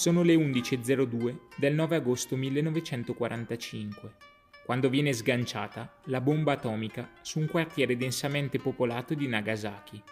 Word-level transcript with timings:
Sono 0.00 0.22
le 0.22 0.34
11.02 0.34 1.36
del 1.56 1.74
9 1.74 1.96
agosto 1.96 2.34
1945, 2.34 4.14
quando 4.64 4.88
viene 4.88 5.12
sganciata 5.12 5.98
la 6.04 6.22
bomba 6.22 6.52
atomica 6.52 7.10
su 7.20 7.38
un 7.38 7.46
quartiere 7.46 7.98
densamente 7.98 8.58
popolato 8.58 9.12
di 9.12 9.28
Nagasaki. 9.28 10.02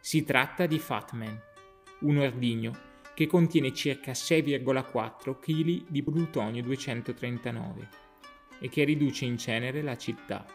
Si 0.00 0.24
tratta 0.24 0.64
di 0.64 0.78
Fatman, 0.78 1.38
un 2.00 2.16
ordigno 2.16 2.72
che 3.12 3.26
contiene 3.26 3.74
circa 3.74 4.12
6,4 4.12 5.38
kg 5.38 5.84
di 5.86 6.02
plutonio 6.02 6.62
239 6.62 7.88
e 8.58 8.70
che 8.70 8.84
riduce 8.84 9.26
in 9.26 9.36
cenere 9.36 9.82
la 9.82 9.98
città. 9.98 10.46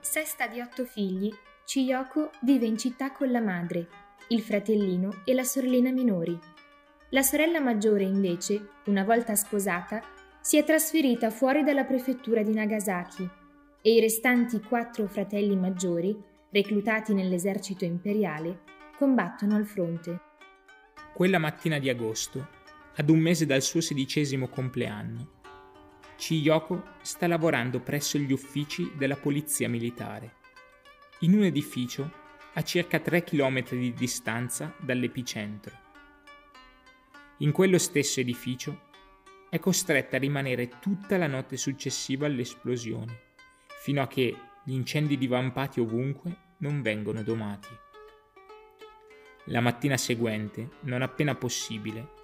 Sesta 0.00 0.48
di 0.48 0.60
otto 0.60 0.86
figli, 0.86 1.32
Chiyoko 1.64 2.32
vive 2.42 2.66
in 2.66 2.76
città 2.76 3.12
con 3.12 3.30
la 3.30 3.40
madre 3.40 4.05
il 4.28 4.42
fratellino 4.42 5.22
e 5.24 5.34
la 5.34 5.44
sorellina 5.44 5.90
minori. 5.92 6.38
La 7.10 7.22
sorella 7.22 7.60
maggiore, 7.60 8.02
invece, 8.02 8.70
una 8.86 9.04
volta 9.04 9.34
sposata, 9.36 10.02
si 10.40 10.56
è 10.56 10.64
trasferita 10.64 11.30
fuori 11.30 11.62
dalla 11.62 11.84
prefettura 11.84 12.42
di 12.42 12.52
Nagasaki 12.52 13.28
e 13.80 13.92
i 13.92 14.00
restanti 14.00 14.60
quattro 14.60 15.06
fratelli 15.06 15.56
maggiori, 15.56 16.20
reclutati 16.50 17.14
nell'esercito 17.14 17.84
imperiale, 17.84 18.62
combattono 18.96 19.54
al 19.54 19.66
fronte. 19.66 20.20
Quella 21.14 21.38
mattina 21.38 21.78
di 21.78 21.88
agosto, 21.88 22.48
ad 22.96 23.08
un 23.08 23.18
mese 23.18 23.46
dal 23.46 23.62
suo 23.62 23.80
sedicesimo 23.80 24.48
compleanno, 24.48 25.34
Chiyoko 26.16 26.94
sta 27.02 27.26
lavorando 27.26 27.80
presso 27.80 28.18
gli 28.18 28.32
uffici 28.32 28.90
della 28.96 29.16
polizia 29.16 29.68
militare, 29.68 30.34
in 31.20 31.34
un 31.34 31.44
edificio 31.44 32.24
a 32.56 32.62
circa 32.62 32.98
3 33.00 33.22
km 33.22 33.68
di 33.76 33.92
distanza 33.92 34.74
dall'epicentro. 34.78 35.84
In 37.38 37.52
quello 37.52 37.76
stesso 37.76 38.20
edificio 38.20 38.84
è 39.50 39.58
costretta 39.58 40.16
a 40.16 40.18
rimanere 40.18 40.78
tutta 40.80 41.18
la 41.18 41.26
notte 41.26 41.58
successiva 41.58 42.24
all'esplosione, 42.24 43.34
fino 43.82 44.00
a 44.00 44.06
che 44.06 44.34
gli 44.64 44.72
incendi 44.72 45.18
divampati 45.18 45.80
ovunque 45.80 46.54
non 46.58 46.80
vengono 46.80 47.22
domati. 47.22 47.68
La 49.48 49.60
mattina 49.60 49.98
seguente, 49.98 50.70
non 50.80 51.02
appena 51.02 51.34
possibile, 51.34 52.14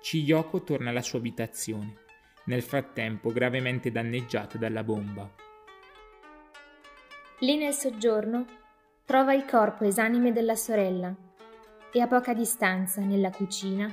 Chiyoko 0.00 0.64
torna 0.64 0.90
alla 0.90 1.00
sua 1.00 1.20
abitazione, 1.20 2.00
nel 2.46 2.62
frattempo 2.62 3.30
gravemente 3.30 3.92
danneggiata 3.92 4.58
dalla 4.58 4.82
bomba. 4.82 5.32
Lì 7.38 7.56
nel 7.56 7.72
soggiorno 7.72 8.64
trova 9.06 9.32
il 9.34 9.44
corpo 9.44 9.84
esanime 9.84 10.32
della 10.32 10.56
sorella 10.56 11.14
e 11.92 12.00
a 12.00 12.08
poca 12.08 12.34
distanza, 12.34 13.00
nella 13.02 13.30
cucina, 13.30 13.88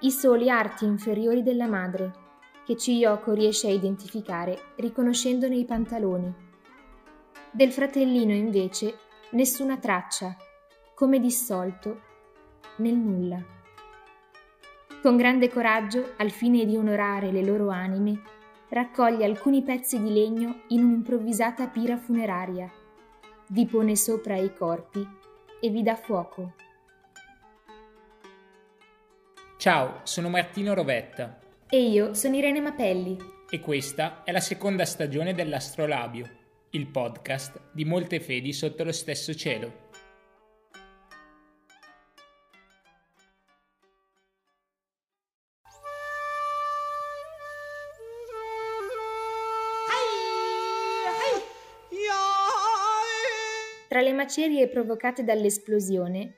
i 0.00 0.10
soli 0.12 0.48
arti 0.48 0.84
inferiori 0.84 1.42
della 1.42 1.66
madre, 1.66 2.12
che 2.64 2.76
Chiyoko 2.76 3.32
riesce 3.32 3.66
a 3.66 3.72
identificare 3.72 4.74
riconoscendone 4.76 5.56
i 5.56 5.64
pantaloni. 5.64 6.32
Del 7.50 7.72
fratellino 7.72 8.32
invece 8.32 8.96
nessuna 9.30 9.76
traccia, 9.76 10.36
come 10.94 11.18
dissolto, 11.18 12.00
nel 12.76 12.94
nulla. 12.94 13.44
Con 15.02 15.16
grande 15.16 15.50
coraggio, 15.50 16.12
al 16.18 16.30
fine 16.30 16.64
di 16.64 16.76
onorare 16.76 17.32
le 17.32 17.44
loro 17.44 17.70
anime, 17.70 18.22
raccoglie 18.68 19.24
alcuni 19.24 19.64
pezzi 19.64 20.00
di 20.00 20.12
legno 20.12 20.60
in 20.68 20.84
un'improvvisata 20.84 21.66
pira 21.66 21.96
funeraria 21.96 22.70
vi 23.48 23.66
pone 23.66 23.96
sopra 23.96 24.36
i 24.36 24.52
corpi 24.54 25.06
e 25.60 25.68
vi 25.68 25.82
dà 25.82 25.96
fuoco. 25.96 26.54
Ciao, 29.58 30.00
sono 30.04 30.28
Martino 30.28 30.74
Rovetta. 30.74 31.38
E 31.68 31.88
io 31.88 32.14
sono 32.14 32.36
Irene 32.36 32.60
Mapelli. 32.60 33.16
E 33.50 33.60
questa 33.60 34.22
è 34.24 34.32
la 34.32 34.40
seconda 34.40 34.84
stagione 34.84 35.34
dell'Astrolabio, 35.34 36.28
il 36.70 36.86
podcast 36.88 37.60
di 37.72 37.84
molte 37.84 38.20
fedi 38.20 38.52
sotto 38.52 38.84
lo 38.84 38.92
stesso 38.92 39.34
cielo. 39.34 39.83
Tra 53.94 54.02
le 54.02 54.12
macerie 54.12 54.66
provocate 54.66 55.22
dall'esplosione, 55.22 56.34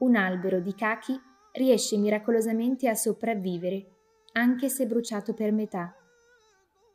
un 0.00 0.14
albero 0.14 0.60
di 0.60 0.74
cachi 0.74 1.18
riesce 1.52 1.96
miracolosamente 1.96 2.86
a 2.86 2.94
sopravvivere, 2.94 3.86
anche 4.32 4.68
se 4.68 4.84
bruciato 4.84 5.32
per 5.32 5.52
metà. 5.52 5.96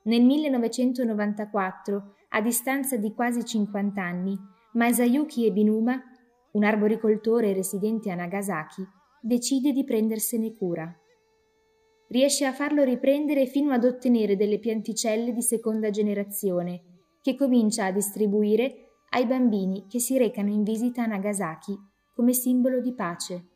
Nel 0.04 0.22
1994, 0.22 2.14
a 2.30 2.42
distanza 2.42 2.96
di 2.98 3.12
quasi 3.12 3.44
50 3.44 4.00
anni, 4.00 4.38
Masayuki 4.74 5.48
Ebinuma, 5.48 6.00
un 6.52 6.64
arboricoltore 6.64 7.54
residente 7.54 8.12
a 8.12 8.16
Nagasaki, 8.16 8.86
decide 9.20 9.72
di 9.72 9.84
prendersene 9.84 10.54
cura. 10.54 10.96
Riesce 12.10 12.46
a 12.46 12.54
farlo 12.54 12.84
riprendere 12.84 13.48
fino 13.48 13.72
ad 13.72 13.84
ottenere 13.84 14.36
delle 14.36 14.60
pianticelle 14.60 15.34
di 15.34 15.42
seconda 15.42 15.90
generazione, 15.90 16.84
che 17.20 17.36
comincia 17.36 17.86
a 17.86 17.92
distribuire 17.92 18.87
ai 19.10 19.26
bambini 19.26 19.88
che 19.88 20.00
si 20.00 20.18
recano 20.18 20.50
in 20.50 20.64
visita 20.64 21.04
a 21.04 21.08
Nagasaki 21.08 21.78
come 22.14 22.34
simbolo 22.34 22.82
di 22.82 22.94
pace. 22.94 23.48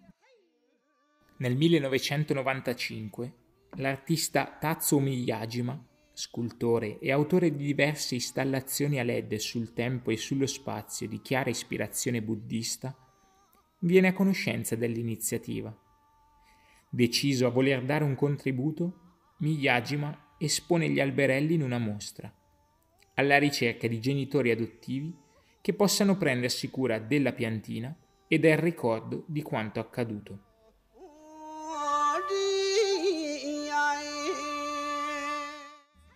Nel 1.37 1.55
1995 1.55 3.33
l'artista 3.77 4.57
Tatsuo 4.59 4.99
Miyajima, 4.99 5.83
scultore 6.13 6.99
e 6.99 7.11
autore 7.11 7.55
di 7.55 7.65
diverse 7.65 8.15
installazioni 8.15 8.99
a 8.99 9.03
LED 9.03 9.35
sul 9.35 9.73
tempo 9.73 10.11
e 10.11 10.17
sullo 10.17 10.45
spazio 10.45 11.07
di 11.07 11.21
chiara 11.21 11.49
ispirazione 11.49 12.21
buddista, 12.21 12.95
viene 13.79 14.09
a 14.09 14.13
conoscenza 14.13 14.75
dell'iniziativa. 14.75 15.75
Deciso 16.89 17.47
a 17.47 17.49
voler 17.49 17.83
dare 17.83 18.03
un 18.03 18.15
contributo, 18.15 18.99
Miyajima 19.37 20.35
espone 20.37 20.89
gli 20.89 20.99
alberelli 20.99 21.55
in 21.55 21.63
una 21.63 21.79
mostra, 21.79 22.31
alla 23.15 23.39
ricerca 23.39 23.87
di 23.87 23.99
genitori 23.99 24.51
adottivi 24.51 25.29
che 25.61 25.73
possano 25.73 26.17
prendersi 26.17 26.69
cura 26.69 26.99
della 26.99 27.33
piantina 27.33 27.95
e 28.27 28.39
del 28.39 28.57
ricordo 28.57 29.23
di 29.27 29.41
quanto 29.41 29.79
accaduto. 29.79 30.39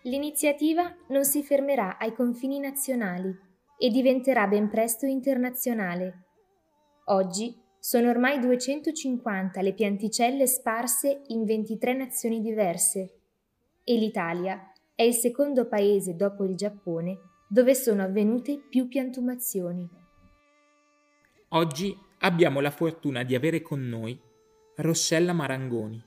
L'iniziativa 0.02 0.94
non 1.08 1.24
si 1.24 1.42
fermerà 1.42 1.98
ai 1.98 2.14
confini 2.14 2.60
nazionali 2.60 3.34
e 3.78 3.90
diventerà 3.90 4.46
ben 4.46 4.68
presto 4.68 5.04
internazionale. 5.04 6.26
Oggi 7.06 7.54
sono 7.78 8.10
ormai 8.10 8.38
250 8.38 9.60
le 9.60 9.74
pianticelle 9.74 10.46
sparse 10.46 11.22
in 11.26 11.44
23 11.44 11.94
nazioni 11.94 12.40
diverse 12.40 13.20
e 13.84 13.96
l'Italia 13.96 14.72
è 14.94 15.02
il 15.02 15.14
secondo 15.14 15.66
paese 15.68 16.16
dopo 16.16 16.44
il 16.44 16.56
Giappone 16.56 17.18
dove 17.48 17.74
sono 17.74 18.02
avvenute 18.02 18.58
più 18.58 18.88
piantumazioni. 18.88 19.88
Oggi 21.50 21.96
abbiamo 22.18 22.60
la 22.60 22.70
fortuna 22.70 23.22
di 23.22 23.34
avere 23.34 23.62
con 23.62 23.86
noi 23.86 24.20
Rossella 24.76 25.32
Marangoni, 25.32 26.02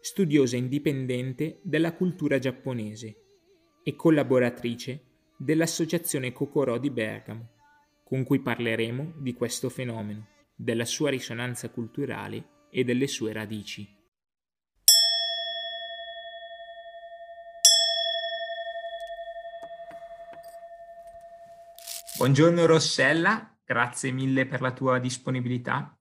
studiosa 0.00 0.56
indipendente 0.56 1.60
della 1.62 1.94
cultura 1.94 2.38
giapponese 2.38 3.22
e 3.82 3.96
collaboratrice 3.96 5.02
dell'Associazione 5.36 6.32
Kokoro 6.32 6.78
di 6.78 6.90
Bergamo, 6.90 7.48
con 8.04 8.22
cui 8.22 8.40
parleremo 8.40 9.14
di 9.16 9.34
questo 9.34 9.68
fenomeno, 9.68 10.28
della 10.54 10.84
sua 10.84 11.10
risonanza 11.10 11.70
culturale 11.70 12.66
e 12.70 12.84
delle 12.84 13.06
sue 13.06 13.32
radici. 13.32 13.95
Buongiorno 22.16 22.64
Rossella, 22.64 23.54
grazie 23.62 24.10
mille 24.10 24.46
per 24.46 24.62
la 24.62 24.72
tua 24.72 24.98
disponibilità. 24.98 25.94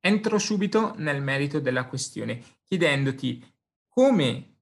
Entro 0.00 0.38
subito 0.38 0.92
nel 0.98 1.22
merito 1.22 1.60
della 1.60 1.86
questione, 1.86 2.42
chiedendoti 2.62 3.42
come 3.88 4.58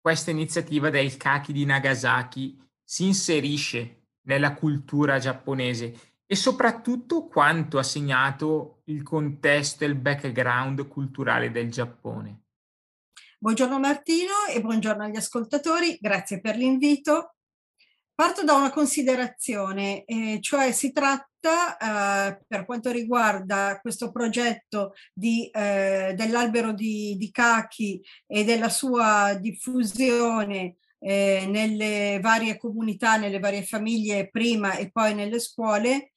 questa 0.00 0.30
iniziativa 0.30 0.88
del 0.88 1.18
Kaki 1.18 1.52
di 1.52 1.66
Nagasaki 1.66 2.58
si 2.82 3.04
inserisce 3.04 4.06
nella 4.22 4.54
cultura 4.54 5.18
giapponese 5.18 5.94
e 6.24 6.34
soprattutto 6.34 7.26
quanto 7.26 7.76
ha 7.76 7.82
segnato 7.82 8.80
il 8.84 9.02
contesto 9.02 9.84
e 9.84 9.88
il 9.88 9.94
background 9.94 10.88
culturale 10.88 11.50
del 11.50 11.70
Giappone. 11.70 12.44
Buongiorno 13.38 13.78
Martino 13.78 14.32
e 14.50 14.62
buongiorno 14.62 15.04
agli 15.04 15.16
ascoltatori, 15.16 15.98
grazie 16.00 16.40
per 16.40 16.56
l'invito. 16.56 17.35
Parto 18.16 18.44
da 18.44 18.54
una 18.54 18.70
considerazione, 18.70 20.02
eh, 20.06 20.38
cioè 20.40 20.72
si 20.72 20.90
tratta 20.90 21.76
eh, 22.30 22.44
per 22.46 22.64
quanto 22.64 22.90
riguarda 22.90 23.78
questo 23.82 24.10
progetto 24.10 24.94
di, 25.12 25.50
eh, 25.50 26.14
dell'albero 26.16 26.72
di, 26.72 27.16
di 27.18 27.30
cachi 27.30 28.02
e 28.26 28.42
della 28.44 28.70
sua 28.70 29.34
diffusione 29.38 30.76
eh, 30.98 31.44
nelle 31.46 32.18
varie 32.22 32.56
comunità, 32.56 33.18
nelle 33.18 33.38
varie 33.38 33.62
famiglie 33.62 34.30
prima 34.30 34.76
e 34.76 34.90
poi 34.90 35.14
nelle 35.14 35.38
scuole, 35.38 36.12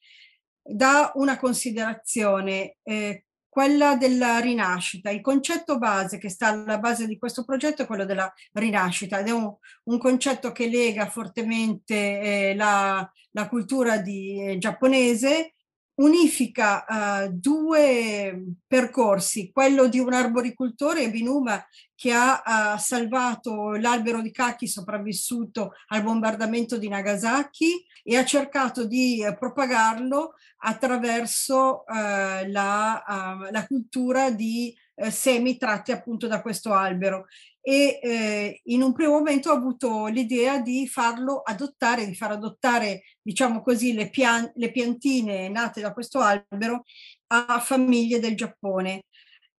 da 0.62 1.12
una 1.16 1.38
considerazione. 1.38 2.78
Eh, 2.82 3.26
quella 3.50 3.96
della 3.96 4.38
rinascita. 4.38 5.10
Il 5.10 5.20
concetto 5.20 5.76
base 5.76 6.16
che 6.16 6.30
sta 6.30 6.48
alla 6.48 6.78
base 6.78 7.06
di 7.06 7.18
questo 7.18 7.44
progetto 7.44 7.82
è 7.82 7.86
quello 7.86 8.06
della 8.06 8.32
rinascita 8.52 9.18
ed 9.18 9.26
è 9.26 9.32
un, 9.32 9.52
un 9.84 9.98
concetto 9.98 10.52
che 10.52 10.68
lega 10.68 11.06
fortemente 11.10 11.94
eh, 11.94 12.54
la, 12.54 13.10
la, 13.32 13.48
cultura 13.48 13.98
di, 13.98 14.40
eh, 14.40 14.58
giapponese, 14.58 15.54
unifica 16.00 16.84
uh, 16.86 17.30
due 17.30 18.54
percorsi, 18.66 19.50
quello 19.52 19.86
di 19.86 19.98
un 19.98 20.12
arboricultore, 20.12 21.10
Binuma, 21.10 21.62
che 21.94 22.12
ha 22.12 22.74
uh, 22.74 22.78
salvato 22.78 23.72
l'albero 23.72 24.22
di 24.22 24.30
Kaki 24.30 24.66
sopravvissuto 24.66 25.72
al 25.88 26.02
bombardamento 26.02 26.78
di 26.78 26.88
Nagasaki 26.88 27.84
e 28.02 28.16
ha 28.16 28.24
cercato 28.24 28.86
di 28.86 29.24
uh, 29.24 29.36
propagarlo 29.38 30.34
attraverso 30.62 31.84
la, 31.86 32.46
la, 32.46 33.66
cultura 33.66 34.30
di 34.30 34.76
semi 35.08 35.56
tratti 35.56 35.90
appunto 35.90 36.26
da 36.26 36.42
questo 36.42 36.74
albero 36.74 37.28
e 37.62 38.00
eh, 38.02 38.60
in 38.64 38.82
un 38.82 38.92
primo 38.92 39.12
momento 39.12 39.50
ho 39.50 39.54
avuto 39.54 40.06
l'idea 40.06 40.60
di 40.60 40.88
farlo 40.88 41.42
adottare, 41.42 42.06
di 42.06 42.14
far 42.14 42.32
adottare, 42.32 43.02
diciamo 43.20 43.62
così, 43.62 43.92
le, 43.92 44.08
pian- 44.08 44.50
le 44.54 44.70
piantine 44.70 45.48
nate 45.48 45.80
da 45.80 45.92
questo 45.92 46.20
albero 46.20 46.84
a 47.28 47.60
famiglie 47.60 48.18
del 48.18 48.36
Giappone. 48.36 49.04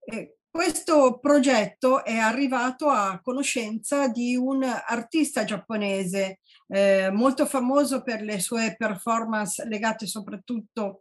Eh, 0.05 0.37
questo 0.51 1.21
progetto 1.21 2.05
è 2.05 2.17
arrivato 2.17 2.89
a 2.89 3.21
conoscenza 3.23 4.09
di 4.09 4.35
un 4.35 4.65
artista 4.65 5.45
giapponese 5.45 6.41
eh, 6.67 7.11
molto 7.13 7.47
famoso 7.47 8.03
per 8.03 8.23
le 8.23 8.41
sue 8.41 8.75
performance 8.77 9.65
legate 9.67 10.07
soprattutto 10.07 11.01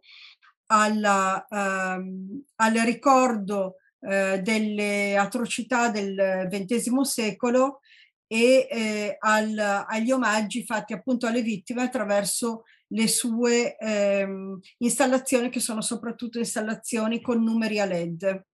alla, 0.66 1.44
um, 1.48 2.44
al 2.56 2.74
ricordo 2.74 3.76
eh, 4.00 4.40
delle 4.42 5.16
atrocità 5.16 5.90
del 5.90 6.48
XX 6.50 7.00
secolo 7.02 7.80
e 8.26 8.68
eh, 8.70 9.16
al, 9.18 9.58
agli 9.58 10.12
omaggi 10.12 10.64
fatti 10.64 10.92
appunto 10.92 11.26
alle 11.26 11.42
vittime 11.42 11.82
attraverso 11.82 12.64
le 12.92 13.08
sue 13.08 13.76
ehm, 13.76 14.58
installazioni 14.78 15.48
che 15.48 15.60
sono 15.60 15.80
soprattutto 15.80 16.38
installazioni 16.38 17.20
con 17.20 17.42
numeri 17.42 17.80
a 17.80 17.84
LED. 17.84 18.44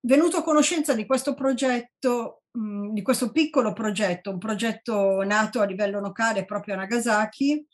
Venuto 0.00 0.38
a 0.38 0.42
conoscenza 0.42 0.94
di 0.94 1.06
questo 1.06 1.34
progetto, 1.34 2.42
mh, 2.52 2.92
di 2.92 3.02
questo 3.02 3.32
piccolo 3.32 3.72
progetto, 3.72 4.30
un 4.30 4.38
progetto 4.38 5.22
nato 5.22 5.60
a 5.60 5.66
livello 5.66 6.00
locale 6.00 6.44
proprio 6.44 6.74
a 6.74 6.78
Nagasaki, 6.78 7.66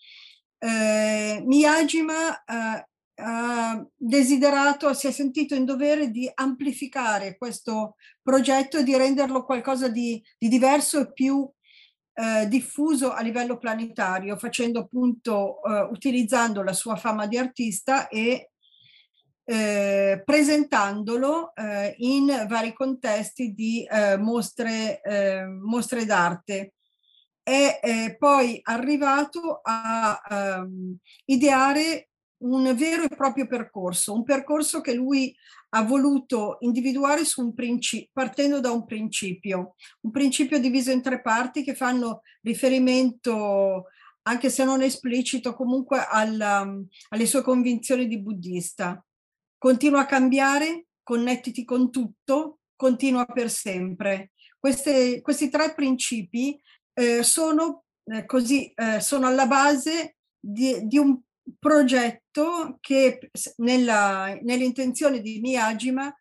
eh, 0.58 1.42
Miyajima 1.44 2.44
eh, 2.44 2.86
ha 3.16 3.84
desiderato, 3.96 4.92
si 4.94 5.06
è 5.06 5.10
sentito 5.10 5.54
in 5.54 5.64
dovere 5.64 6.10
di 6.10 6.30
amplificare 6.32 7.36
questo 7.36 7.96
progetto 8.22 8.78
e 8.78 8.84
di 8.84 8.96
renderlo 8.96 9.44
qualcosa 9.44 9.88
di, 9.88 10.22
di 10.38 10.48
diverso 10.48 11.00
e 11.00 11.12
più 11.12 11.48
eh, 12.14 12.46
diffuso 12.48 13.12
a 13.12 13.20
livello 13.22 13.58
planetario, 13.58 14.36
facendo 14.36 14.80
appunto, 14.80 15.62
eh, 15.62 15.80
utilizzando 15.90 16.62
la 16.62 16.72
sua 16.72 16.96
fama 16.96 17.26
di 17.26 17.38
artista 17.38 18.08
e 18.08 18.50
eh, 19.44 20.22
presentandolo 20.24 21.54
eh, 21.54 21.94
in 21.98 22.46
vari 22.48 22.72
contesti 22.72 23.52
di 23.52 23.84
eh, 23.84 24.16
mostre, 24.16 25.00
eh, 25.02 25.44
mostre 25.46 26.04
d'arte. 26.04 26.74
È 27.44 28.14
poi 28.20 28.60
arrivato 28.62 29.58
a 29.64 30.20
um, 30.60 30.96
ideare 31.24 32.11
un 32.42 32.74
vero 32.76 33.04
e 33.04 33.08
proprio 33.08 33.46
percorso, 33.46 34.14
un 34.14 34.24
percorso 34.24 34.80
che 34.80 34.94
lui 34.94 35.34
ha 35.70 35.82
voluto 35.82 36.58
individuare 36.60 37.22
principio, 37.54 38.10
partendo 38.12 38.60
da 38.60 38.70
un 38.70 38.84
principio, 38.84 39.74
un 40.02 40.10
principio 40.10 40.58
diviso 40.58 40.90
in 40.90 41.02
tre 41.02 41.20
parti 41.20 41.62
che 41.62 41.74
fanno 41.74 42.22
riferimento, 42.42 43.86
anche 44.22 44.50
se 44.50 44.64
non 44.64 44.82
esplicito, 44.82 45.54
comunque 45.54 46.04
alla, 46.08 46.66
alle 47.08 47.26
sue 47.26 47.42
convinzioni 47.42 48.06
di 48.06 48.20
buddista. 48.20 49.02
Continua 49.56 50.00
a 50.00 50.06
cambiare, 50.06 50.86
connettiti 51.02 51.64
con 51.64 51.90
tutto, 51.90 52.58
continua 52.76 53.24
per 53.26 53.50
sempre. 53.50 54.32
Queste, 54.58 55.20
questi 55.22 55.48
tre 55.48 55.74
principi 55.74 56.60
eh, 56.94 57.22
sono, 57.22 57.84
eh, 58.04 58.26
così, 58.26 58.72
eh, 58.74 59.00
sono 59.00 59.26
alla 59.26 59.46
base 59.46 60.16
di, 60.38 60.86
di 60.86 60.98
un 60.98 61.18
progetto 61.58 62.78
che 62.80 63.30
nella, 63.56 64.38
nell'intenzione 64.42 65.20
di 65.20 65.40
Miyajima 65.40 66.12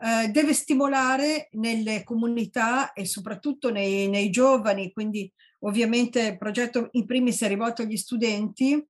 eh, 0.00 0.28
deve 0.28 0.52
stimolare 0.54 1.48
nelle 1.52 2.04
comunità 2.04 2.92
e 2.92 3.04
soprattutto 3.04 3.70
nei, 3.70 4.08
nei, 4.08 4.30
giovani, 4.30 4.92
quindi 4.92 5.30
ovviamente 5.60 6.20
il 6.20 6.38
progetto 6.38 6.88
in 6.92 7.06
primis 7.06 7.42
è 7.42 7.48
rivolto 7.48 7.82
agli 7.82 7.96
studenti, 7.96 8.84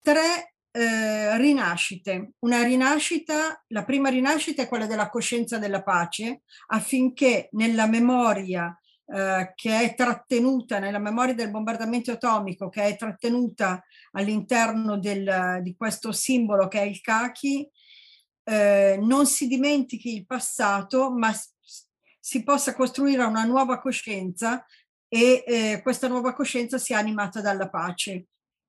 tre 0.00 0.54
eh, 0.72 1.36
rinascite. 1.38 2.32
Una 2.40 2.62
rinascita, 2.62 3.64
la 3.68 3.84
prima 3.84 4.08
rinascita 4.08 4.62
è 4.62 4.68
quella 4.68 4.86
della 4.86 5.08
coscienza 5.08 5.58
della 5.58 5.82
pace, 5.82 6.42
affinché 6.68 7.48
nella 7.52 7.86
memoria 7.86 8.76
eh, 9.06 9.52
che 9.54 9.80
è 9.80 9.94
trattenuta 9.94 10.78
nella 10.78 10.98
memoria 10.98 11.34
del 11.34 11.50
bombardamento 11.50 12.12
atomico, 12.12 12.68
che 12.68 12.84
è 12.84 12.96
trattenuta 12.96 13.82
all'interno 14.12 14.98
del, 14.98 15.60
di 15.62 15.76
questo 15.76 16.12
simbolo 16.12 16.68
che 16.68 16.80
è 16.80 16.84
il 16.84 17.00
Kaki, 17.00 17.70
eh, 18.44 18.98
non 19.00 19.26
si 19.26 19.46
dimentichi 19.46 20.14
il 20.14 20.26
passato, 20.26 21.12
ma 21.12 21.32
si 22.18 22.42
possa 22.42 22.74
costruire 22.74 23.22
una 23.24 23.44
nuova 23.44 23.78
coscienza 23.78 24.64
e 25.08 25.44
eh, 25.46 25.80
questa 25.82 26.08
nuova 26.08 26.32
coscienza 26.32 26.78
sia 26.78 26.98
animata 26.98 27.40
dalla 27.40 27.68
pace. 27.68 28.26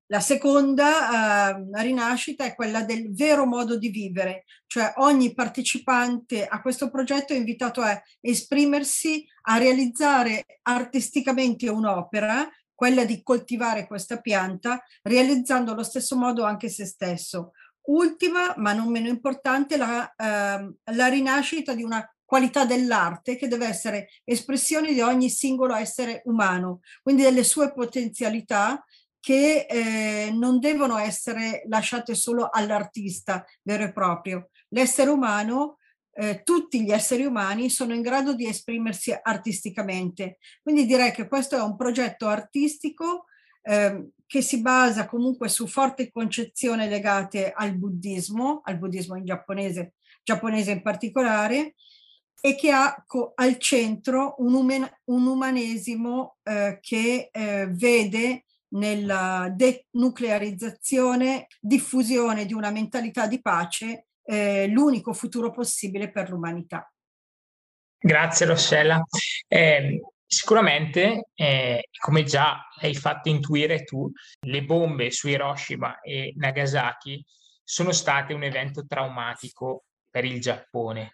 La 0.10 0.22
seconda 0.22 1.58
eh, 1.58 1.82
rinascita 1.82 2.46
è 2.46 2.56
quella 2.56 2.84
del 2.84 3.14
vero 3.14 3.46
modo 3.46 3.78
di 3.78 3.90
vivere, 3.90 4.46
cioè 4.66 4.94
ogni 4.98 5.34
partecipante 5.34 6.48
a 6.48 6.62
questo 6.62 6.90
progetto 6.90 7.34
è 7.34 7.36
invitato 7.36 7.82
a 7.82 8.02
esprimersi, 8.22 9.26
a 9.44 9.58
realizzare 9.58 10.60
artisticamente 10.62 11.68
un'opera, 11.68 12.50
quella 12.74 13.04
di 13.04 13.22
coltivare 13.22 13.86
questa 13.86 14.22
pianta, 14.22 14.82
realizzando 15.02 15.74
allo 15.74 15.84
stesso 15.84 16.16
modo 16.16 16.46
anche 16.46 16.70
se 16.70 16.86
stesso. 16.86 17.52
Ultima, 17.88 18.54
ma 18.58 18.72
non 18.72 18.90
meno 18.90 19.10
importante, 19.10 19.76
la, 19.76 20.10
eh, 20.16 20.74
la 20.94 21.08
rinascita 21.08 21.74
di 21.74 21.84
una 21.84 22.08
qualità 22.24 22.66
dell'arte 22.66 23.38
che 23.38 23.48
deve 23.48 23.68
essere 23.68 24.10
espressione 24.26 24.94
di 24.94 25.00
ogni 25.00 25.30
singolo 25.30 25.74
essere 25.74 26.22
umano, 26.26 26.82
quindi 27.02 27.24
delle 27.24 27.44
sue 27.44 27.74
potenzialità 27.74 28.84
che 29.28 29.66
eh, 29.70 30.32
non 30.32 30.58
devono 30.58 30.98
essere 30.98 31.64
lasciate 31.68 32.16
solo 32.16 32.48
all'artista 32.50 33.46
vero 33.62 33.84
e 33.84 33.92
proprio. 33.92 34.52
L'essere 34.70 35.10
umano, 35.10 35.80
eh, 36.14 36.44
tutti 36.44 36.82
gli 36.82 36.92
esseri 36.92 37.26
umani 37.26 37.70
sono 37.70 37.94
in 37.94 38.02
grado 38.02 38.34
di 38.34 38.48
esprimersi 38.48 39.14
artisticamente. 39.22 40.38
Quindi 40.64 40.86
direi 40.86 41.12
che 41.12 41.28
questo 41.28 41.58
è 41.58 41.62
un 41.62 41.76
progetto 41.76 42.30
artistico 42.30 43.26
eh, 43.64 44.12
che 44.26 44.42
si 44.42 44.62
basa 44.62 45.08
comunque 45.08 45.50
su 45.50 45.68
forti 45.68 46.10
concezioni 46.10 46.88
legate 46.88 47.52
al 47.52 47.78
buddismo, 47.78 48.62
al 48.64 48.78
buddismo 48.78 49.18
in 49.18 49.26
giapponese, 49.26 49.96
giapponese 50.24 50.72
in 50.72 50.82
particolare, 50.82 51.76
e 52.40 52.56
che 52.56 52.72
ha 52.72 53.04
co- 53.06 53.34
al 53.36 53.58
centro 53.58 54.36
un, 54.38 54.54
umen- 54.54 54.90
un 55.08 55.28
umanesimo 55.28 56.38
eh, 56.44 56.78
che 56.80 57.28
eh, 57.30 57.68
vede 57.70 58.44
nella 58.70 59.54
denuclearizzazione, 59.56 61.48
diffusione 61.60 62.46
di 62.46 62.54
una 62.54 62.72
mentalità 62.72 63.28
di 63.28 63.42
pace, 63.42 64.08
eh, 64.24 64.68
l'unico 64.68 65.14
futuro 65.14 65.52
possibile 65.52 66.12
per 66.12 66.30
l'umanità. 66.30 66.92
Grazie 67.98 68.46
Rossella. 68.46 69.02
Eh, 69.48 70.02
sicuramente, 70.26 71.30
eh, 71.34 71.88
come 71.98 72.24
già 72.24 72.68
hai 72.80 72.94
fatto 72.94 73.30
intuire 73.30 73.84
tu, 73.84 74.12
le 74.42 74.64
bombe 74.64 75.12
su 75.12 75.28
Hiroshima 75.28 76.02
e 76.02 76.34
Nagasaki 76.36 77.26
sono 77.64 77.92
state 77.92 78.34
un 78.34 78.44
evento 78.44 78.86
traumatico 78.86 79.86
per 80.10 80.26
il 80.26 80.40
Giappone, 80.40 81.14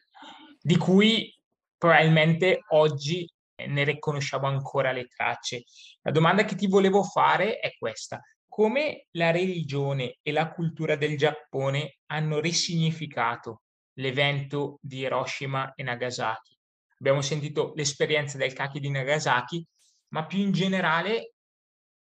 di 0.60 0.78
cui 0.78 1.34
probabilmente 1.78 2.64
oggi 2.70 3.28
ne 3.68 3.84
riconosciamo 3.84 4.48
ancora 4.48 4.92
le 4.92 5.08
tracce. 5.08 5.64
La 6.02 6.12
domanda 6.12 6.46
che 6.46 6.56
ti 6.56 6.68
volevo 6.68 7.04
fare 7.04 7.60
è 7.60 7.74
questa. 7.78 8.22
Come 8.48 9.08
la 9.12 9.32
religione 9.32 10.18
e 10.22 10.32
la 10.32 10.52
cultura 10.52 10.96
del 10.96 11.18
Giappone 11.18 11.98
hanno 12.08 12.40
risignificato 12.40 13.64
l'evento 13.94 14.78
di 14.82 15.00
Hiroshima 15.00 15.74
e 15.74 15.84
Nagasaki? 15.84 16.58
Abbiamo 17.00 17.22
sentito 17.22 17.74
l'esperienza 17.76 18.38
del 18.38 18.54
kaki 18.54 18.80
di 18.80 18.90
Nagasaki, 18.90 19.66
ma 20.10 20.26
più 20.26 20.40
in 20.40 20.52
generale 20.52 21.34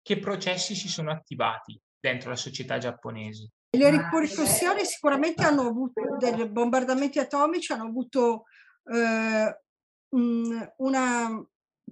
che 0.02 0.18
processi 0.18 0.74
si 0.74 0.88
sono 0.88 1.10
attivati 1.10 1.80
dentro 1.98 2.30
la 2.30 2.36
società 2.36 2.78
giapponese? 2.78 3.52
Le 3.70 3.90
ripercussioni 3.90 4.84
sicuramente 4.84 5.42
hanno 5.44 5.62
avuto, 5.62 6.02
dei 6.18 6.46
bombardamenti 6.48 7.18
atomici 7.18 7.72
hanno 7.72 7.86
avuto 7.86 8.44
eh, 8.84 9.60
un 10.10 10.70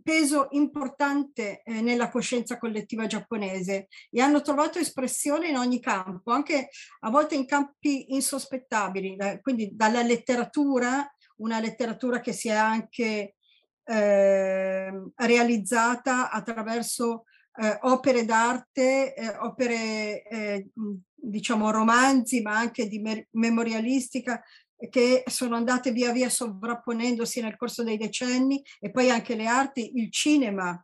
peso 0.02 0.48
importante 0.50 1.62
eh, 1.62 1.80
nella 1.80 2.10
coscienza 2.10 2.58
collettiva 2.58 3.06
giapponese 3.06 3.88
e 4.10 4.20
hanno 4.20 4.40
trovato 4.42 4.78
espressione 4.78 5.48
in 5.48 5.56
ogni 5.56 5.80
campo, 5.80 6.32
anche 6.32 6.70
a 7.00 7.10
volte 7.10 7.34
in 7.34 7.46
campi 7.46 8.14
insospettabili, 8.14 9.16
quindi 9.42 9.70
dalla 9.72 10.02
letteratura, 10.02 11.08
una 11.36 11.60
letteratura 11.60 12.20
che 12.20 12.32
si 12.32 12.48
è 12.48 12.54
anche 12.54 13.34
eh, 13.84 15.10
realizzata 15.16 16.30
attraverso 16.30 17.24
eh, 17.60 17.78
opere 17.82 18.24
d'arte, 18.24 19.14
eh, 19.14 19.36
opere 19.40 20.22
eh, 20.22 20.68
diciamo 21.14 21.70
romanzi, 21.70 22.40
ma 22.42 22.56
anche 22.56 22.88
di 22.88 22.98
me- 23.00 23.28
memorialistica 23.32 24.42
che 24.88 25.24
sono 25.26 25.56
andate 25.56 25.92
via 25.92 26.12
via 26.12 26.28
sovrapponendosi 26.28 27.40
nel 27.40 27.56
corso 27.56 27.82
dei 27.82 27.98
decenni 27.98 28.62
e 28.78 28.90
poi 28.90 29.10
anche 29.10 29.34
le 29.34 29.46
arti, 29.46 29.92
il 29.96 30.10
cinema, 30.10 30.82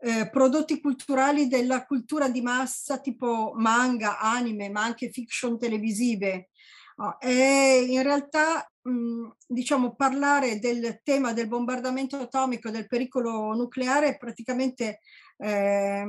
eh, 0.00 0.28
prodotti 0.30 0.80
culturali 0.80 1.48
della 1.48 1.86
cultura 1.86 2.28
di 2.28 2.42
massa 2.42 2.98
tipo 2.98 3.52
manga, 3.56 4.18
anime, 4.18 4.68
ma 4.68 4.82
anche 4.82 5.10
fiction 5.10 5.58
televisive. 5.58 6.50
Oh, 6.98 7.16
e 7.20 7.86
in 7.88 8.02
realtà, 8.02 8.70
mh, 8.82 9.28
diciamo, 9.46 9.94
parlare 9.94 10.58
del 10.58 11.00
tema 11.02 11.32
del 11.32 11.48
bombardamento 11.48 12.16
atomico, 12.16 12.70
del 12.70 12.86
pericolo 12.86 13.52
nucleare 13.54 14.08
è 14.08 14.16
praticamente 14.16 15.00
eh, 15.38 16.06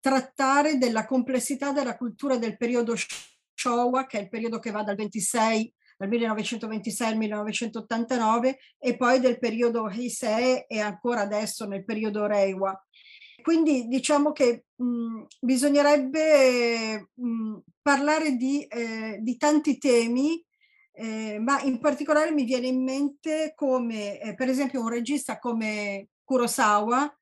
trattare 0.00 0.78
della 0.78 1.04
complessità 1.06 1.72
della 1.72 1.96
cultura 1.96 2.36
del 2.36 2.56
periodo 2.56 2.94
Showa, 3.54 4.06
che 4.06 4.18
è 4.18 4.22
il 4.22 4.28
periodo 4.28 4.58
che 4.58 4.70
va 4.70 4.82
dal 4.82 4.96
26 4.96 5.72
dal 6.02 6.08
1926 6.10 7.08
al 7.08 7.16
1989 7.16 8.58
e 8.78 8.96
poi 8.96 9.20
del 9.20 9.38
periodo 9.38 9.88
Heisei 9.88 10.64
e 10.66 10.80
ancora 10.80 11.20
adesso 11.20 11.64
nel 11.66 11.84
periodo 11.84 12.26
Reiwa. 12.26 12.76
Quindi 13.40 13.86
diciamo 13.86 14.32
che 14.32 14.64
mh, 14.74 15.22
bisognerebbe 15.40 17.10
mh, 17.14 17.58
parlare 17.80 18.34
di, 18.34 18.64
eh, 18.64 19.18
di, 19.20 19.36
tanti 19.36 19.78
temi, 19.78 20.44
eh, 20.92 21.38
ma 21.38 21.60
in 21.62 21.78
particolare 21.78 22.32
mi 22.32 22.44
viene 22.44 22.66
in 22.66 22.82
mente 22.82 23.52
come 23.54 24.20
eh, 24.20 24.34
per 24.34 24.48
esempio 24.48 24.80
un 24.80 24.88
regista 24.88 25.38
come 25.38 26.08
Kurosawa 26.24 27.16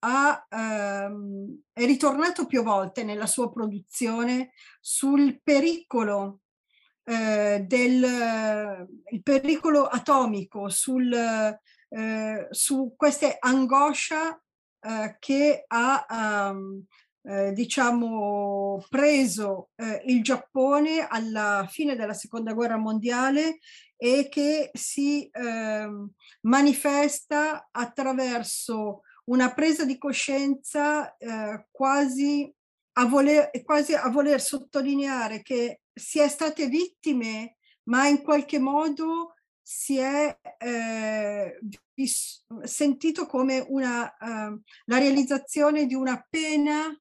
ha, 0.00 0.46
ehm, 0.50 1.60
è 1.72 1.84
ritornato 1.84 2.46
più 2.46 2.62
volte 2.62 3.04
nella 3.04 3.26
sua 3.26 3.50
produzione 3.50 4.50
sul 4.80 5.40
pericolo 5.42 6.40
eh, 7.04 7.64
del 7.66 8.86
il 9.10 9.22
pericolo 9.22 9.86
atomico, 9.86 10.68
sul, 10.68 11.12
eh, 11.12 12.48
su 12.50 12.94
questa 12.96 13.36
angoscia 13.38 14.40
eh, 14.80 15.16
che 15.18 15.64
ha 15.66 16.06
um, 16.52 16.84
diciamo 17.54 18.84
preso 18.90 19.70
eh, 19.76 20.02
il 20.08 20.22
Giappone 20.22 21.06
alla 21.08 21.66
fine 21.70 21.96
della 21.96 22.12
seconda 22.12 22.52
guerra 22.52 22.76
mondiale 22.76 23.60
e 23.96 24.28
che 24.28 24.70
si 24.74 25.26
ehm, 25.32 26.10
manifesta 26.42 27.68
attraverso 27.70 29.00
una 29.26 29.54
presa 29.54 29.84
di 29.84 29.96
coscienza 29.96 31.16
eh, 31.16 31.66
quasi, 31.70 32.52
a 32.96 33.06
voler, 33.06 33.50
quasi 33.64 33.94
a 33.94 34.08
voler 34.08 34.40
sottolineare 34.40 35.42
che 35.42 35.80
si 35.92 36.18
è 36.18 36.28
state 36.28 36.66
vittime, 36.66 37.56
ma 37.84 38.06
in 38.06 38.22
qualche 38.22 38.58
modo 38.58 39.34
si 39.60 39.96
è 39.96 40.38
eh, 40.58 41.58
sentito 42.64 43.26
come 43.26 43.64
una, 43.66 44.04
uh, 44.04 44.60
la 44.84 44.98
realizzazione 44.98 45.86
di 45.86 45.94
una 45.94 46.24
pena 46.28 46.96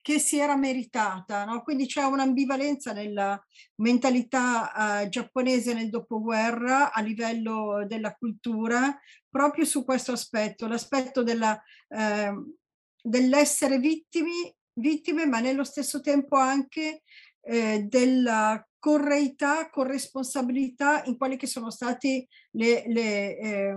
che 0.00 0.18
si 0.18 0.38
era 0.38 0.56
meritata. 0.56 1.44
No? 1.44 1.62
Quindi 1.62 1.86
c'è 1.86 2.02
un'ambivalenza 2.02 2.92
nella 2.92 3.40
mentalità 3.76 5.02
uh, 5.04 5.08
giapponese 5.08 5.74
nel 5.74 5.90
dopoguerra 5.90 6.92
a 6.92 7.00
livello 7.02 7.84
della 7.86 8.14
cultura 8.14 8.98
proprio 9.28 9.64
su 9.64 9.84
questo 9.84 10.12
aspetto, 10.12 10.66
l'aspetto 10.66 11.22
della, 11.22 11.60
uh, 11.88 12.56
dell'essere 13.00 13.78
vittimi, 13.78 14.52
vittime, 14.78 15.26
ma 15.26 15.40
nello 15.40 15.64
stesso 15.64 16.00
tempo 16.00 16.36
anche 16.36 17.02
eh, 17.42 17.82
della 17.88 18.62
correità, 18.78 19.68
corresponsabilità 19.70 21.02
in 21.04 21.16
quelli 21.16 21.36
che 21.36 21.46
sono 21.46 21.70
stati 21.70 22.26
le, 22.52 22.84
le, 22.86 23.38
eh, 23.38 23.76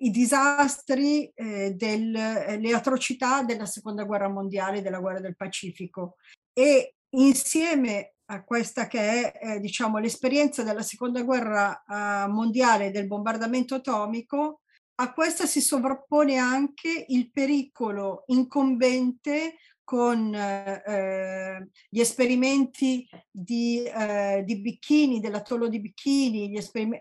i 0.00 0.10
disastri, 0.10 1.30
eh, 1.34 1.72
del, 1.72 2.14
eh, 2.14 2.58
le 2.58 2.72
atrocità 2.74 3.42
della 3.42 3.66
seconda 3.66 4.04
guerra 4.04 4.28
mondiale, 4.28 4.82
della 4.82 5.00
guerra 5.00 5.20
del 5.20 5.36
Pacifico. 5.36 6.16
E 6.52 6.94
insieme 7.10 8.14
a 8.26 8.44
questa 8.44 8.86
che 8.86 9.32
è 9.32 9.38
eh, 9.40 9.60
diciamo, 9.60 9.98
l'esperienza 9.98 10.62
della 10.62 10.82
seconda 10.82 11.22
guerra 11.22 11.82
uh, 11.86 12.30
mondiale 12.30 12.90
del 12.90 13.06
bombardamento 13.06 13.74
atomico, 13.74 14.60
a 14.96 15.12
questa 15.12 15.46
si 15.46 15.60
sovrappone 15.60 16.38
anche 16.38 17.04
il 17.08 17.30
pericolo 17.30 18.24
incombente 18.26 19.56
con 19.92 20.34
eh, 20.34 21.68
gli 21.90 22.00
esperimenti 22.00 23.06
di, 23.30 23.82
eh, 23.82 24.42
di 24.42 24.58
Bikini, 24.58 25.20
dell'atollo 25.20 25.68
di 25.68 25.80
Bikini, 25.80 26.58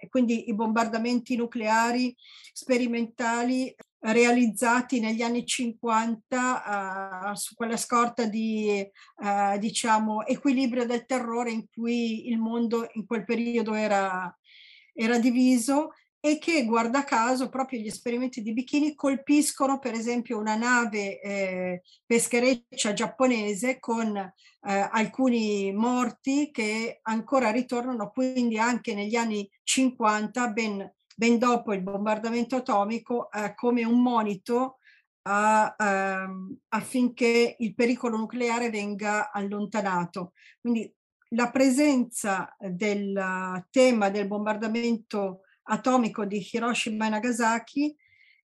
quindi 0.10 0.50
i 0.50 0.54
bombardamenti 0.54 1.38
nucleari 1.38 2.14
sperimentali 2.52 3.74
realizzati 4.00 5.00
negli 5.00 5.22
anni 5.22 5.46
50 5.46 7.30
uh, 7.30 7.34
su 7.34 7.56
quella 7.56 7.78
scorta 7.78 8.26
di 8.26 8.86
uh, 9.18 9.58
diciamo 9.58 10.26
equilibrio 10.26 10.86
del 10.86 11.06
terrore 11.06 11.52
in 11.52 11.68
cui 11.74 12.28
il 12.28 12.40
mondo 12.40 12.90
in 12.96 13.06
quel 13.06 13.24
periodo 13.24 13.74
era, 13.74 14.38
era 14.94 15.18
diviso 15.18 15.92
e 16.24 16.38
che 16.38 16.66
guarda 16.66 17.04
caso 17.04 17.50
proprio 17.50 17.80
gli 17.80 17.88
esperimenti 17.88 18.44
di 18.44 18.54
bikini 18.54 18.94
colpiscono 18.94 19.80
per 19.80 19.96
esempio 19.96 20.38
una 20.38 20.56
nave 20.56 21.20
eh, 21.20 21.82
peschereccia 22.06 22.94
giapponese 22.94 23.80
con 23.80 24.16
eh, 24.16 24.32
alcuni 24.62 25.74
morti 25.74 26.52
che 26.52 27.00
ancora 27.02 27.50
ritornano 27.50 28.12
quindi 28.12 28.60
anche 28.60 28.94
negli 28.94 29.16
anni 29.16 29.50
50 29.64 30.48
ben, 30.50 30.94
ben 31.16 31.40
dopo 31.40 31.74
il 31.74 31.82
bombardamento 31.82 32.58
atomico 32.58 33.32
eh, 33.32 33.56
come 33.56 33.84
un 33.84 34.00
monito 34.00 34.78
a, 35.24 35.76
ehm, 35.76 36.56
affinché 36.70 37.56
il 37.58 37.74
pericolo 37.74 38.18
nucleare 38.18 38.70
venga 38.70 39.32
allontanato. 39.32 40.34
Quindi 40.60 40.92
la 41.30 41.50
presenza 41.50 42.56
del 42.60 43.66
tema 43.70 44.10
del 44.10 44.28
bombardamento 44.28 45.42
atomico 45.72 46.26
di 46.26 46.46
Hiroshima 46.52 47.06
e 47.06 47.10
Nagasaki 47.10 47.96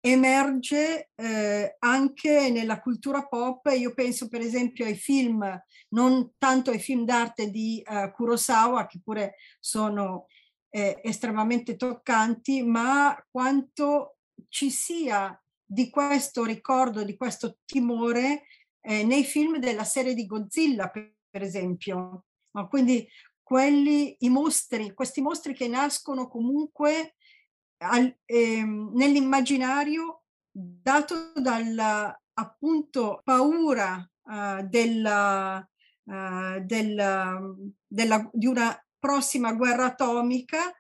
emerge 0.04 1.12
eh, 1.16 1.76
anche 1.80 2.50
nella 2.50 2.82
cultura 2.82 3.28
pop. 3.28 3.68
Io 3.68 3.94
penso 3.94 4.28
per 4.28 4.42
esempio 4.42 4.86
ai 4.86 4.96
film, 4.96 5.46
non 5.90 6.34
tanto 6.38 6.72
ai 6.72 6.80
film 6.80 7.06
d'arte 7.06 7.52
di 7.52 7.84
uh, 7.86 8.12
Kurosawa, 8.12 8.88
che 8.88 9.00
pure 9.04 9.36
sono 9.60 10.26
eh, 10.72 11.00
estremamente 11.04 11.76
toccanti, 11.76 12.64
ma 12.64 13.16
quanto 13.30 14.18
ci 14.50 14.72
sia 14.72 15.40
di 15.64 15.90
questo 15.90 16.44
ricordo, 16.44 17.04
di 17.04 17.16
questo 17.16 17.60
timore 17.66 18.46
eh, 18.82 19.04
nei 19.04 19.24
film 19.24 19.60
della 19.60 19.84
serie 19.84 20.16
di 20.16 20.26
Godzilla, 20.26 20.90
per, 20.90 21.14
per 21.30 21.44
esempio. 21.44 22.26
No? 22.54 22.68
Quindi 22.68 23.08
quelli, 23.52 24.16
i 24.20 24.30
mostri, 24.30 24.94
questi 24.94 25.20
mostri 25.20 25.54
che 25.54 25.68
nascono 25.68 26.30
comunque 26.30 27.16
al, 27.80 28.18
ehm, 28.24 28.92
nell'immaginario 28.94 30.22
dato 30.50 31.34
dalla 31.36 32.18
appunto 32.36 33.20
paura 33.26 34.10
uh, 34.22 34.66
della, 34.66 35.58
uh, 36.04 36.64
della, 36.64 37.42
della, 37.86 38.30
di 38.32 38.46
una 38.46 38.86
prossima 38.98 39.52
guerra 39.52 39.88
atomica 39.88 40.74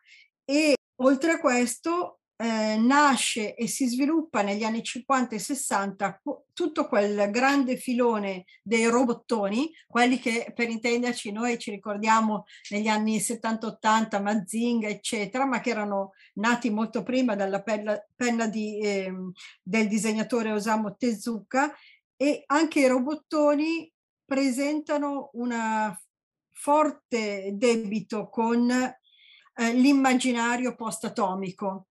e 0.45 0.75
oltre 1.01 1.31
a 1.31 1.39
questo 1.41 2.20
eh, 2.41 2.75
nasce 2.75 3.53
e 3.53 3.67
si 3.67 3.85
sviluppa 3.85 4.41
negli 4.41 4.63
anni 4.63 4.81
50 4.81 5.35
e 5.35 5.39
60 5.39 6.21
tutto 6.53 6.87
quel 6.87 7.29
grande 7.29 7.77
filone 7.77 8.45
dei 8.63 8.87
robottoni, 8.87 9.71
quelli 9.85 10.17
che 10.17 10.51
per 10.55 10.67
intenderci 10.67 11.31
noi 11.31 11.59
ci 11.59 11.69
ricordiamo 11.69 12.45
negli 12.71 12.87
anni 12.87 13.17
70-80, 13.17 14.21
Mazinga, 14.23 14.87
eccetera, 14.87 15.45
ma 15.45 15.59
che 15.59 15.69
erano 15.69 16.13
nati 16.35 16.71
molto 16.71 17.03
prima 17.03 17.35
dalla 17.35 17.61
penna, 17.61 18.03
penna 18.15 18.47
di, 18.47 18.79
eh, 18.79 19.13
del 19.61 19.87
disegnatore 19.87 20.51
Osamu 20.51 20.95
Tezuka 20.97 21.71
e 22.17 22.41
anche 22.47 22.79
i 22.79 22.87
robottoni 22.87 23.91
presentano 24.25 25.29
un 25.33 25.95
forte 26.49 27.51
debito 27.53 28.29
con 28.29 28.67
eh, 28.71 29.73
l'immaginario 29.73 30.73
post-atomico 30.75 31.85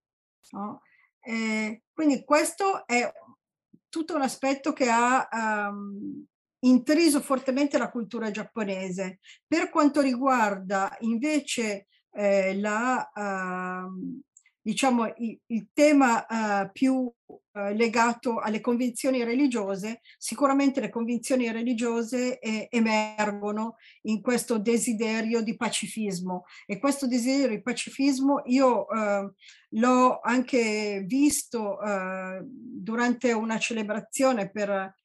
No? 0.50 0.83
Eh, 1.21 1.83
quindi 1.92 2.25
questo 2.25 2.87
è 2.87 3.11
tutto 3.88 4.14
un 4.14 4.23
aspetto 4.23 4.73
che 4.73 4.88
ha 4.88 5.28
um, 5.71 6.25
intriso 6.61 7.21
fortemente 7.21 7.78
la 7.78 7.90
cultura 7.90 8.30
giapponese. 8.30 9.19
Per 9.47 9.69
quanto 9.69 10.00
riguarda 10.00 10.97
invece 11.00 11.88
eh, 12.12 12.59
la, 12.59 13.11
uh, 13.14 14.21
diciamo, 14.61 15.12
il, 15.19 15.38
il 15.47 15.69
tema 15.73 16.26
uh, 16.28 16.71
più 16.73 17.12
uh, 17.52 17.72
legato 17.75 18.38
alle 18.38 18.60
convinzioni 18.60 19.22
religiose, 19.25 20.00
sicuramente 20.18 20.80
le 20.80 20.90
convinzioni 20.90 21.50
religiose 21.50 22.38
eh, 22.38 22.68
emergono 22.70 23.76
in 24.02 24.20
questo 24.20 24.58
desiderio 24.58 25.42
di 25.42 25.56
pacifismo. 25.56 26.44
E 26.66 26.78
questo 26.78 27.06
desiderio 27.06 27.49
di 27.49 27.62
pacifismo 27.62 28.42
io 28.46 28.87
uh, 28.87 29.32
l'ho 29.75 30.20
anche 30.20 31.04
visto 31.06 31.78
durante 32.52 33.30
una 33.30 33.56
celebrazione 33.58 34.50
per 34.50 34.96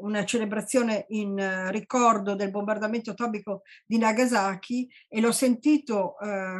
una 0.00 0.24
celebrazione 0.26 1.06
in 1.08 1.68
ricordo 1.70 2.34
del 2.34 2.50
bombardamento 2.50 3.12
atomico 3.12 3.62
di 3.86 3.96
Nagasaki 3.96 4.86
e 5.08 5.20
l'ho 5.20 5.32
sentito 5.32 6.16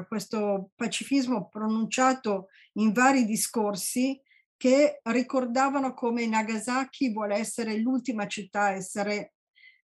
questo 0.09 0.71
pacifismo 0.75 1.51
pronunciato 1.51 2.49
in 2.75 2.93
vari 2.93 3.27
discorsi 3.27 4.19
che 4.61 5.01
ricordavano 5.05 5.95
come 5.95 6.27
Nagasaki 6.27 7.15
vuole 7.15 7.37
essere 7.37 7.79
l'ultima 7.79 8.27
città 8.27 8.65
a 8.65 8.73
essere 8.73 9.33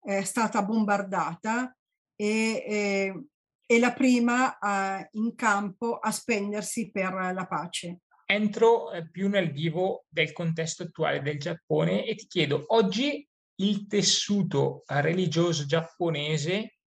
eh, 0.02 0.24
stata 0.24 0.64
bombardata 0.64 1.72
e, 2.16 2.64
eh, 2.66 3.24
e 3.64 3.78
la 3.78 3.92
prima 3.92 4.58
a, 4.58 5.06
in 5.12 5.36
campo 5.36 6.00
a 6.00 6.10
spendersi 6.10 6.90
per 6.90 7.12
la 7.12 7.46
pace. 7.46 8.00
Entro 8.26 8.90
eh, 8.90 9.08
più 9.08 9.28
nel 9.28 9.52
vivo 9.52 10.06
del 10.08 10.32
contesto 10.32 10.82
attuale 10.82 11.22
del 11.22 11.38
Giappone 11.38 12.04
e 12.04 12.16
ti 12.16 12.26
chiedo, 12.26 12.64
oggi 12.66 13.24
il 13.60 13.86
tessuto 13.86 14.82
religioso 14.88 15.66
giapponese 15.66 16.78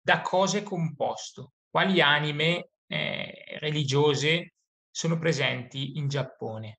da 0.00 0.22
cosa 0.22 0.56
è 0.56 0.62
composto? 0.62 1.52
Quali 1.68 2.00
anime 2.00 2.70
eh, 2.86 3.58
religiose 3.58 4.54
sono 4.90 5.18
presenti 5.18 5.98
in 5.98 6.08
Giappone? 6.08 6.78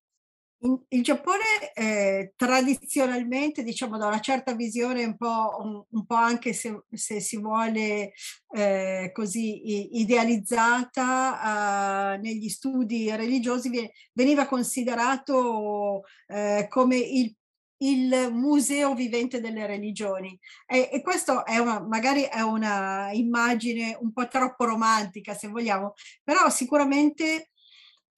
Il 0.62 1.04
Giappone 1.04 1.72
eh, 1.74 2.34
tradizionalmente, 2.36 3.64
diciamo 3.64 3.98
da 3.98 4.08
una 4.08 4.20
certa 4.20 4.54
visione 4.54 5.06
un 5.06 5.16
po', 5.16 5.56
un, 5.62 5.82
un 5.90 6.06
po 6.06 6.16
anche 6.16 6.52
se, 6.52 6.84
se, 6.92 7.22
si 7.22 7.38
vuole 7.38 8.12
eh, 8.54 9.10
così 9.14 9.98
idealizzata 10.00 12.16
eh, 12.16 12.18
negli 12.18 12.50
studi 12.50 13.10
religiosi, 13.16 13.90
veniva 14.12 14.48
considerato 14.48 16.02
eh, 16.28 16.66
come 16.70 16.98
il 16.98 17.34
il 17.82 18.30
museo 18.32 18.94
vivente 18.94 19.40
delle 19.40 19.66
religioni. 19.66 20.38
E, 20.66 20.90
e 20.92 21.02
questo 21.02 21.46
è 21.46 21.58
una, 21.58 21.80
magari 21.80 22.24
è 22.24 22.42
una 22.42 23.10
immagine 23.14 23.98
un 24.02 24.12
po' 24.12 24.28
troppo 24.28 24.66
romantica, 24.66 25.34
se 25.34 25.48
vogliamo, 25.48 25.94
però 26.24 26.50
sicuramente 26.50 27.49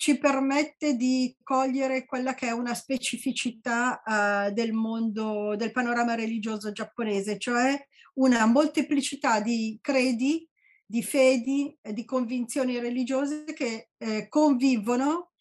ci 0.01 0.17
permette 0.17 0.95
di 0.95 1.37
cogliere 1.43 2.07
quella 2.07 2.33
che 2.33 2.47
è 2.47 2.51
una 2.51 2.73
specificità 2.73 4.01
uh, 4.03 4.51
del 4.51 4.73
mondo, 4.73 5.55
del 5.55 5.71
panorama 5.71 6.15
religioso 6.15 6.71
giapponese, 6.71 7.37
cioè 7.37 7.79
una 8.15 8.47
molteplicità 8.47 9.41
di 9.41 9.77
credi, 9.79 10.49
di 10.83 11.03
fedi, 11.03 11.77
di 11.83 12.03
convinzioni 12.03 12.79
religiose 12.79 13.43
che 13.53 13.89
eh, 13.99 14.27
convivono 14.27 15.33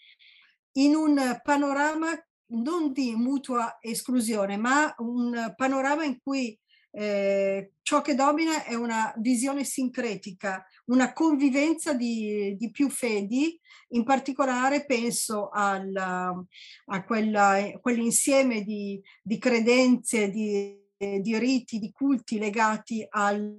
in 0.73 0.95
un 0.95 1.41
panorama 1.43 2.11
non 2.49 2.93
di 2.93 3.15
mutua 3.15 3.79
esclusione, 3.81 4.59
ma 4.59 4.95
un 4.99 5.55
panorama 5.57 6.05
in 6.05 6.19
cui 6.23 6.55
eh, 6.93 7.73
ciò 7.83 8.01
che 8.03 8.15
domina 8.15 8.65
è 8.65 8.75
una 8.75 9.13
visione 9.19 9.65
sincretica, 9.65 10.65
una 10.87 11.13
convivenza 11.13 11.95
di, 11.95 12.57
di 12.57 12.71
più 12.71 12.89
fedi, 12.91 13.59
in 13.91 14.05
particolare 14.05 14.85
penso 14.87 15.49
al, 15.51 15.95
a 15.97 17.05
quella, 17.05 17.79
quell'insieme 17.81 18.63
di, 18.63 19.01
di 19.23 19.39
credenze, 19.39 20.31
di, 20.31 20.77
di, 20.97 21.39
riti, 21.39 21.79
di 21.79 21.93
culti 21.93 22.39
legati 22.39 23.07
al, 23.09 23.59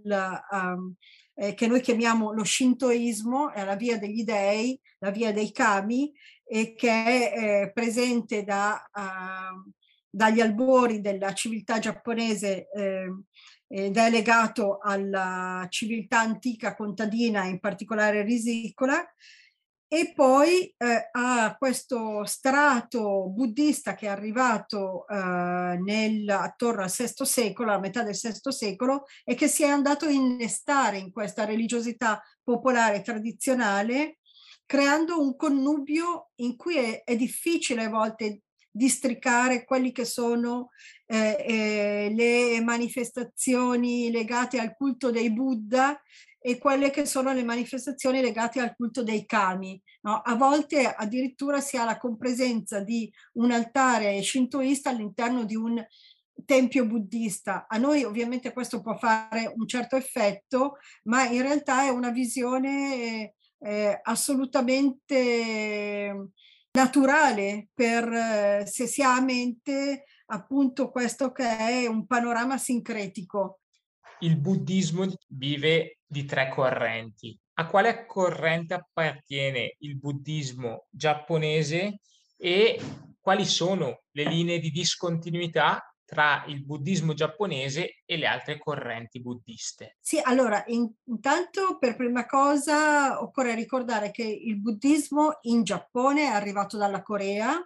um, 0.51 0.93
che 1.55 1.67
noi 1.67 1.81
chiamiamo 1.81 2.33
lo 2.33 2.43
shintoismo, 2.43 3.51
è 3.51 3.63
la 3.63 3.75
via 3.75 3.97
degli 3.97 4.23
dei, 4.23 4.79
la 4.99 5.09
via 5.09 5.31
dei 5.33 5.51
kami, 5.51 6.11
e 6.45 6.75
che 6.75 6.89
è 6.89 7.33
eh, 7.63 7.71
presente 7.71 8.43
da... 8.43 8.89
Uh, 8.93 9.71
dagli 10.11 10.41
albori 10.41 10.99
della 10.99 11.33
civiltà 11.33 11.79
giapponese 11.79 12.67
eh, 12.69 13.07
ed 13.67 13.95
è 13.95 14.09
legato 14.09 14.79
alla 14.81 15.65
civiltà 15.69 16.19
antica 16.19 16.75
contadina, 16.75 17.45
in 17.45 17.59
particolare 17.59 18.21
risicola, 18.23 19.01
e 19.93 20.13
poi 20.13 20.73
eh, 20.77 21.09
a 21.11 21.55
questo 21.57 22.23
strato 22.25 23.27
buddista 23.27 23.93
che 23.93 24.05
è 24.05 24.09
arrivato 24.09 25.05
eh, 25.07 25.77
nel, 25.81 26.29
attorno 26.29 26.83
al 26.83 26.89
VI 26.89 27.25
secolo, 27.25 27.73
a 27.73 27.79
metà 27.79 28.03
del 28.03 28.17
VI 28.21 28.51
secolo, 28.51 29.05
e 29.23 29.35
che 29.35 29.47
si 29.47 29.63
è 29.63 29.67
andato 29.67 30.05
a 30.05 30.11
innestare 30.11 30.97
in 30.97 31.11
questa 31.11 31.45
religiosità 31.45 32.21
popolare 32.43 33.01
tradizionale, 33.01 34.19
creando 34.65 35.21
un 35.21 35.35
connubio 35.35 36.31
in 36.35 36.55
cui 36.55 36.77
è, 36.77 37.03
è 37.03 37.15
difficile 37.17 37.83
a 37.83 37.89
volte 37.89 38.43
districare 38.71 39.65
quelli 39.65 39.91
che 39.91 40.05
sono 40.05 40.69
eh, 41.05 41.35
eh, 41.45 42.13
le 42.15 42.61
manifestazioni 42.61 44.09
legate 44.09 44.59
al 44.59 44.75
culto 44.75 45.11
dei 45.11 45.31
Buddha 45.31 46.01
e 46.39 46.57
quelle 46.57 46.89
che 46.89 47.05
sono 47.05 47.33
le 47.33 47.43
manifestazioni 47.43 48.21
legate 48.21 48.59
al 48.59 48.75
culto 48.75 49.03
dei 49.03 49.25
kami. 49.25 49.79
No? 50.01 50.21
A 50.23 50.35
volte 50.35 50.87
addirittura 50.87 51.61
si 51.61 51.77
ha 51.77 51.83
la 51.83 51.97
compresenza 51.97 52.79
di 52.79 53.11
un 53.33 53.51
altare 53.51 54.23
shintoista 54.23 54.89
all'interno 54.89 55.43
di 55.43 55.55
un 55.55 55.85
tempio 56.45 56.87
buddista. 56.87 57.67
A 57.67 57.77
noi 57.77 58.03
ovviamente 58.03 58.53
questo 58.53 58.81
può 58.81 58.97
fare 58.97 59.53
un 59.55 59.67
certo 59.67 59.95
effetto, 59.95 60.77
ma 61.03 61.27
in 61.27 61.43
realtà 61.43 61.83
è 61.83 61.89
una 61.89 62.09
visione 62.09 63.35
eh, 63.59 63.99
assolutamente 64.01 66.31
naturale 66.71 67.69
per 67.73 68.11
eh, 68.11 68.65
se 68.65 68.87
si 68.87 69.01
ha 69.01 69.15
a 69.15 69.21
mente 69.21 70.05
appunto 70.27 70.89
questo 70.89 71.31
che 71.31 71.57
è 71.57 71.87
un 71.87 72.05
panorama 72.05 72.57
sincretico. 72.57 73.59
Il 74.19 74.37
buddismo 74.37 75.05
vive 75.29 75.97
di 76.05 76.25
tre 76.25 76.49
correnti. 76.49 77.37
A 77.55 77.67
quale 77.67 78.05
corrente 78.05 78.75
appartiene 78.75 79.75
il 79.79 79.97
buddismo 79.97 80.87
giapponese 80.89 81.99
e 82.37 82.79
quali 83.19 83.45
sono 83.45 84.03
le 84.11 84.23
linee 84.23 84.59
di 84.59 84.71
discontinuità 84.71 85.90
tra 86.11 86.43
il 86.47 86.61
buddismo 86.61 87.13
giapponese 87.13 88.01
e 88.03 88.17
le 88.17 88.25
altre 88.25 88.57
correnti 88.57 89.21
buddiste? 89.21 89.95
Sì, 90.01 90.19
allora, 90.21 90.61
in, 90.67 90.91
intanto 91.05 91.77
per 91.79 91.95
prima 91.95 92.25
cosa 92.25 93.21
occorre 93.21 93.55
ricordare 93.55 94.11
che 94.11 94.23
il 94.23 94.59
buddismo 94.59 95.37
in 95.43 95.63
Giappone 95.63 96.23
è 96.23 96.33
arrivato 96.33 96.75
dalla 96.75 97.01
Corea 97.01 97.65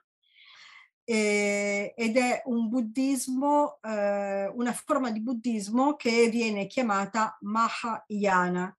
eh, 1.04 1.92
ed 1.98 2.18
è 2.18 2.44
un 2.46 2.70
buddismo, 2.70 3.80
eh, 3.82 4.48
una 4.54 4.74
forma 4.74 5.10
di 5.10 5.22
buddismo 5.22 5.96
che 5.96 6.30
viene 6.30 6.68
chiamata 6.68 7.36
Mahayana. 7.42 8.78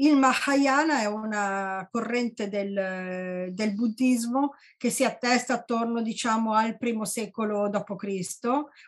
Il 0.00 0.16
Mahayana 0.16 1.00
è 1.00 1.04
una 1.04 1.86
corrente 1.90 2.48
del, 2.48 3.52
del, 3.52 3.74
buddismo 3.74 4.54
che 4.78 4.88
si 4.88 5.04
attesta 5.04 5.52
attorno, 5.54 6.00
diciamo, 6.00 6.54
al 6.54 6.78
primo 6.78 7.04
secolo 7.04 7.68
d.C., 7.68 8.38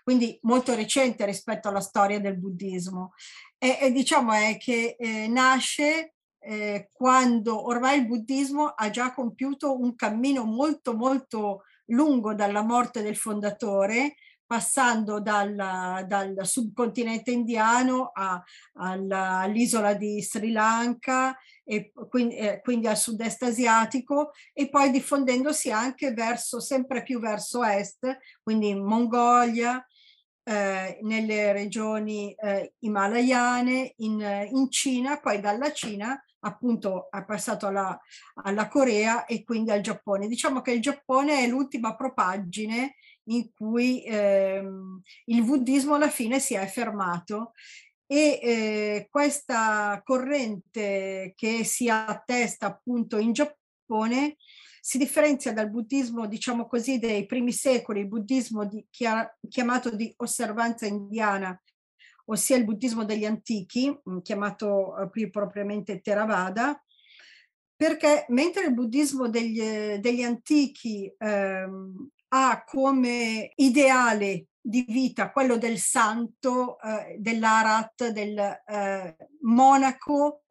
quindi 0.02 0.38
molto 0.42 0.74
recente 0.74 1.26
rispetto 1.26 1.68
alla 1.68 1.80
storia 1.80 2.18
del 2.18 2.38
buddismo. 2.38 3.12
E, 3.58 3.78
e 3.82 3.92
diciamo 3.92 4.32
è 4.32 4.56
che 4.58 4.96
eh, 4.98 5.28
nasce 5.28 6.14
eh, 6.38 6.88
quando 6.90 7.66
ormai 7.66 7.98
il 7.98 8.06
buddismo 8.06 8.68
ha 8.68 8.88
già 8.88 9.12
compiuto 9.12 9.78
un 9.78 9.94
cammino 9.94 10.44
molto 10.44 10.96
molto 10.96 11.64
lungo 11.86 12.34
dalla 12.34 12.62
morte 12.62 13.02
del 13.02 13.16
fondatore, 13.16 14.14
passando 14.52 15.18
dal, 15.18 15.54
dal 16.06 16.40
subcontinente 16.42 17.30
indiano 17.30 18.10
a, 18.12 18.42
alla, 18.74 19.38
all'isola 19.38 19.94
di 19.94 20.20
Sri 20.20 20.52
Lanka 20.52 21.34
e 21.64 21.90
quindi, 22.10 22.36
eh, 22.36 22.60
quindi, 22.60 22.86
al 22.86 22.98
sud-est 22.98 23.44
asiatico 23.44 24.32
e 24.52 24.68
poi 24.68 24.90
diffondendosi 24.90 25.70
anche 25.70 26.12
verso, 26.12 26.60
sempre 26.60 27.02
più 27.02 27.18
verso 27.18 27.64
est, 27.64 28.18
quindi 28.42 28.68
in 28.68 28.84
Mongolia, 28.84 29.82
eh, 30.42 30.98
nelle 31.00 31.52
regioni 31.52 32.34
eh, 32.34 32.74
himalayane, 32.80 33.94
in, 33.98 34.20
in, 34.52 34.70
Cina, 34.70 35.18
poi 35.18 35.40
dalla 35.40 35.72
Cina 35.72 36.22
appunto 36.44 37.08
è 37.10 37.24
passato 37.24 37.68
alla, 37.68 37.98
alla, 38.42 38.68
Corea 38.68 39.24
e 39.24 39.44
quindi 39.44 39.70
al 39.70 39.80
Giappone. 39.80 40.28
Diciamo 40.28 40.60
che 40.60 40.72
il 40.72 40.82
Giappone 40.82 41.38
è 41.42 41.46
l'ultima 41.46 41.94
propagine 41.94 42.96
in 43.24 43.50
cui 43.52 44.04
ehm, 44.04 45.00
il 45.26 45.44
buddismo 45.44 45.94
alla 45.94 46.10
fine 46.10 46.40
si 46.40 46.54
è 46.54 46.66
fermato 46.66 47.52
e 48.06 48.40
eh, 48.42 49.08
questa 49.10 50.00
corrente 50.04 51.32
che 51.36 51.64
si 51.64 51.88
attesta 51.88 52.66
appunto 52.66 53.18
in 53.18 53.32
Giappone 53.32 54.36
si 54.84 54.98
differenzia 54.98 55.52
dal 55.52 55.70
buddismo, 55.70 56.26
diciamo 56.26 56.66
così, 56.66 56.98
dei 56.98 57.24
primi 57.24 57.52
secoli, 57.52 58.00
il 58.00 58.08
buddismo 58.08 58.66
di, 58.66 58.84
chiamato 58.90 59.94
di 59.94 60.12
osservanza 60.16 60.86
indiana, 60.86 61.56
ossia 62.24 62.56
il 62.56 62.64
buddismo 62.64 63.04
degli 63.04 63.24
antichi, 63.24 63.96
mm, 64.10 64.18
chiamato 64.18 64.98
eh, 64.98 65.08
più 65.08 65.30
propriamente 65.30 66.00
Theravada, 66.00 66.82
perché 67.76 68.26
mentre 68.30 68.66
il 68.66 68.74
buddismo 68.74 69.28
degli, 69.28 69.98
degli 69.98 70.22
antichi 70.22 71.12
ehm, 71.16 72.08
ha 72.34 72.64
come 72.64 73.52
ideale 73.56 74.46
di 74.60 74.84
vita 74.88 75.30
quello 75.32 75.56
del 75.56 75.78
santo, 75.78 76.80
eh, 76.80 77.16
dell'arat, 77.18 78.08
del 78.08 78.38
eh, 78.38 79.16
monaco 79.40 80.44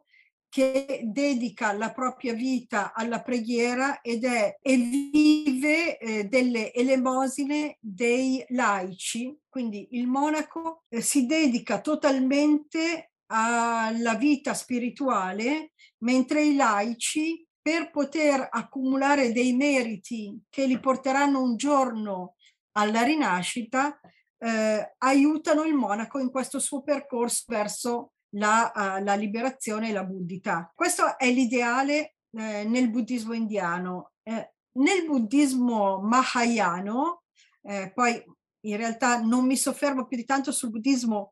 che 0.49 1.01
dedica 1.05 1.71
la 1.71 1.91
propria 1.91 2.33
vita 2.33 2.91
alla 2.93 3.21
preghiera 3.21 4.01
ed 4.01 4.25
è 4.25 4.57
e 4.61 4.75
vive 4.75 5.97
eh, 5.97 6.25
delle 6.25 6.73
elemosine 6.73 7.77
dei 7.79 8.43
laici. 8.49 9.35
Quindi 9.47 9.87
il 9.91 10.07
monaco 10.07 10.83
eh, 10.89 10.99
si 10.99 11.25
dedica 11.25 11.79
totalmente 11.79 13.13
alla 13.27 14.15
vita 14.15 14.53
spirituale, 14.53 15.71
mentre 15.99 16.43
i 16.43 16.55
laici 16.55 17.47
per 17.61 17.91
poter 17.91 18.47
accumulare 18.49 19.31
dei 19.31 19.53
meriti 19.53 20.41
che 20.49 20.65
li 20.65 20.79
porteranno 20.79 21.41
un 21.41 21.55
giorno 21.55 22.35
alla 22.73 23.03
rinascita, 23.03 23.99
eh, 24.37 24.95
aiutano 24.97 25.63
il 25.63 25.75
monaco 25.75 26.17
in 26.19 26.31
questo 26.31 26.59
suo 26.59 26.81
percorso 26.81 27.43
verso 27.47 28.11
la, 28.35 28.71
uh, 28.73 29.03
la 29.03 29.13
liberazione 29.15 29.89
e 29.89 29.93
la 29.93 30.03
buddhità. 30.03 30.71
Questo 30.73 31.17
è 31.17 31.29
l'ideale 31.29 32.15
eh, 32.31 32.63
nel 32.63 32.89
buddismo 32.89 33.33
indiano. 33.33 34.11
Eh, 34.23 34.53
nel 34.73 35.05
buddismo 35.05 35.99
mahayano, 35.99 37.23
eh, 37.63 37.91
poi 37.93 38.23
in 38.61 38.77
realtà 38.77 39.19
non 39.19 39.45
mi 39.45 39.57
soffermo 39.57 40.05
più 40.05 40.17
di 40.17 40.23
tanto 40.23 40.51
sul 40.51 40.69
buddismo 40.69 41.31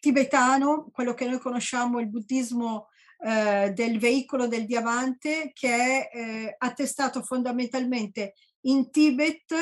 tibetano, 0.00 0.88
quello 0.90 1.12
che 1.12 1.26
noi 1.26 1.38
conosciamo, 1.38 2.00
il 2.00 2.08
buddismo 2.08 2.88
eh, 3.18 3.72
del 3.74 3.98
veicolo 3.98 4.46
del 4.46 4.66
diamante, 4.66 5.50
che 5.52 5.68
è 5.68 6.08
eh, 6.12 6.54
attestato 6.58 7.22
fondamentalmente 7.22 8.34
in 8.62 8.90
Tibet 8.90 9.52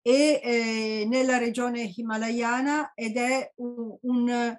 e 0.00 0.40
eh, 0.42 1.04
nella 1.08 1.38
regione 1.38 1.92
himalayana 1.94 2.92
ed 2.94 3.16
è 3.16 3.52
un, 3.56 3.96
un 4.02 4.56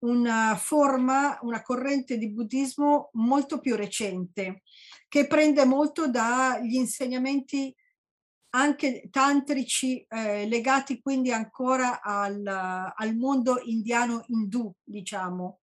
una 0.00 0.56
forma, 0.56 1.38
una 1.42 1.62
corrente 1.62 2.16
di 2.16 2.30
buddismo 2.30 3.10
molto 3.14 3.58
più 3.60 3.76
recente, 3.76 4.62
che 5.08 5.26
prende 5.26 5.64
molto 5.64 6.08
dagli 6.08 6.74
insegnamenti 6.74 7.74
anche 8.52 9.08
tantrici 9.10 10.04
eh, 10.08 10.46
legati 10.48 11.00
quindi 11.00 11.30
ancora 11.30 12.00
al, 12.02 12.44
al 12.46 13.14
mondo 13.14 13.60
indiano 13.64 14.24
indù, 14.28 14.72
diciamo, 14.82 15.59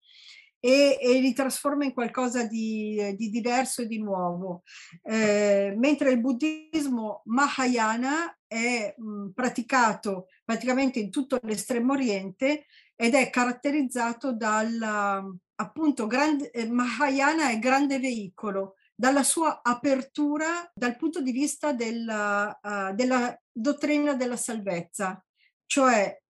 e, 0.60 0.98
e, 1.00 1.20
li 1.20 1.32
trasforma 1.32 1.84
in 1.84 1.92
qualcosa 1.92 2.44
di, 2.44 3.14
di 3.16 3.30
diverso 3.30 3.82
e 3.82 3.86
di 3.86 4.00
nuovo. 4.00 4.62
Eh, 5.02 5.74
mentre 5.76 6.10
il 6.10 6.20
buddismo 6.20 7.22
Mahayana 7.26 8.36
è 8.46 8.94
mh, 8.96 9.30
praticato 9.34 10.26
praticamente 10.44 10.98
in 10.98 11.10
tutto 11.10 11.38
l'estremo 11.42 11.92
oriente 11.92 12.66
ed 12.96 13.14
è 13.14 13.30
caratterizzato 13.30 14.32
dal 14.32 15.38
appunto 15.60 16.06
grande, 16.06 16.50
eh, 16.50 16.68
Mahayana 16.68 17.50
è 17.50 17.58
grande 17.58 17.98
veicolo 17.98 18.74
dalla 18.94 19.22
sua 19.22 19.60
apertura 19.62 20.68
dal 20.74 20.96
punto 20.96 21.20
di 21.20 21.30
vista 21.30 21.72
della, 21.72 22.58
uh, 22.60 22.94
della 22.94 23.36
dottrina 23.52 24.14
della 24.14 24.36
salvezza, 24.36 25.24
cioè 25.66 26.20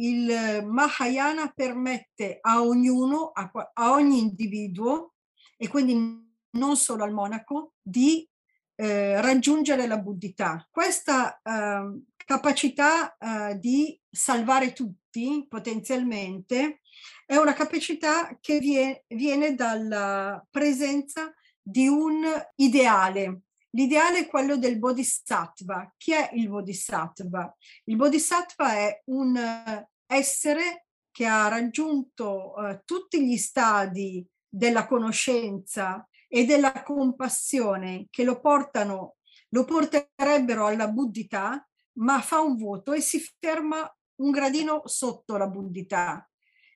il 0.00 0.64
Mahayana 0.64 1.52
permette 1.54 2.38
a 2.40 2.62
ognuno, 2.62 3.30
a, 3.32 3.50
a 3.74 3.90
ogni 3.92 4.18
individuo 4.20 5.14
e 5.56 5.68
quindi 5.68 6.26
non 6.50 6.76
solo 6.76 7.04
al 7.04 7.12
monaco, 7.12 7.74
di 7.82 8.28
eh, 8.76 9.20
raggiungere 9.20 9.86
la 9.86 9.98
buddhità. 9.98 10.66
Questa 10.70 11.40
eh, 11.42 12.00
capacità 12.16 13.16
eh, 13.16 13.58
di 13.58 14.00
salvare 14.10 14.72
tutti 14.72 15.46
potenzialmente 15.48 16.80
è 17.26 17.36
una 17.36 17.52
capacità 17.52 18.36
che 18.40 18.58
vie, 18.58 19.04
viene 19.08 19.54
dalla 19.54 20.44
presenza 20.50 21.32
di 21.60 21.88
un 21.88 22.24
ideale. 22.56 23.42
L'ideale 23.70 24.20
è 24.20 24.26
quello 24.26 24.56
del 24.56 24.78
bodhisattva. 24.78 25.92
Chi 25.96 26.12
è 26.12 26.30
il 26.34 26.48
bodhisattva? 26.48 27.54
Il 27.84 27.96
bodhisattva 27.96 28.72
è 28.72 29.02
un 29.06 29.86
essere 30.06 30.86
che 31.10 31.26
ha 31.26 31.48
raggiunto 31.48 32.54
uh, 32.56 32.80
tutti 32.84 33.26
gli 33.26 33.36
stadi 33.36 34.26
della 34.48 34.86
conoscenza 34.86 36.08
e 36.28 36.44
della 36.44 36.82
compassione 36.82 38.06
che 38.10 38.22
lo 38.22 38.40
portano, 38.40 39.16
lo 39.50 39.64
porterebbero 39.64 40.66
alla 40.66 40.88
buddhità, 40.88 41.66
ma 41.94 42.20
fa 42.20 42.40
un 42.40 42.56
voto 42.56 42.92
e 42.92 43.00
si 43.00 43.20
ferma 43.38 43.90
un 44.16 44.30
gradino 44.30 44.82
sotto 44.84 45.36
la 45.36 45.48
buddhità. 45.48 46.28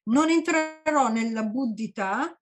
Non 0.04 0.28
entrerò 0.28 1.08
nella 1.08 1.44
buddhità, 1.44 2.36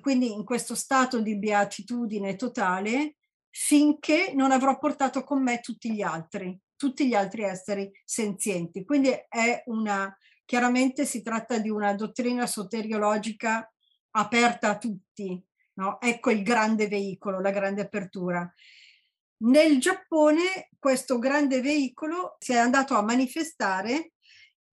quindi 0.00 0.32
in 0.32 0.44
questo 0.44 0.74
stato 0.74 1.20
di 1.20 1.36
beatitudine 1.36 2.36
totale, 2.36 3.16
finché 3.56 4.32
non 4.34 4.50
avrò 4.50 4.76
portato 4.78 5.22
con 5.22 5.40
me 5.40 5.60
tutti 5.60 5.92
gli 5.92 6.02
altri, 6.02 6.58
tutti 6.74 7.06
gli 7.06 7.14
altri 7.14 7.44
esseri 7.44 7.88
senzienti. 8.04 8.84
Quindi 8.84 9.10
è 9.28 9.62
una, 9.66 10.12
chiaramente 10.44 11.04
si 11.06 11.22
tratta 11.22 11.58
di 11.58 11.70
una 11.70 11.94
dottrina 11.94 12.48
soteriologica 12.48 13.72
aperta 14.16 14.70
a 14.70 14.78
tutti, 14.78 15.40
no? 15.74 16.00
Ecco 16.00 16.32
il 16.32 16.42
grande 16.42 16.88
veicolo, 16.88 17.40
la 17.40 17.52
grande 17.52 17.82
apertura. 17.82 18.52
Nel 19.44 19.78
Giappone 19.78 20.70
questo 20.76 21.20
grande 21.20 21.60
veicolo 21.60 22.34
si 22.40 22.54
è 22.54 22.56
andato 22.56 22.96
a 22.96 23.02
manifestare 23.02 24.14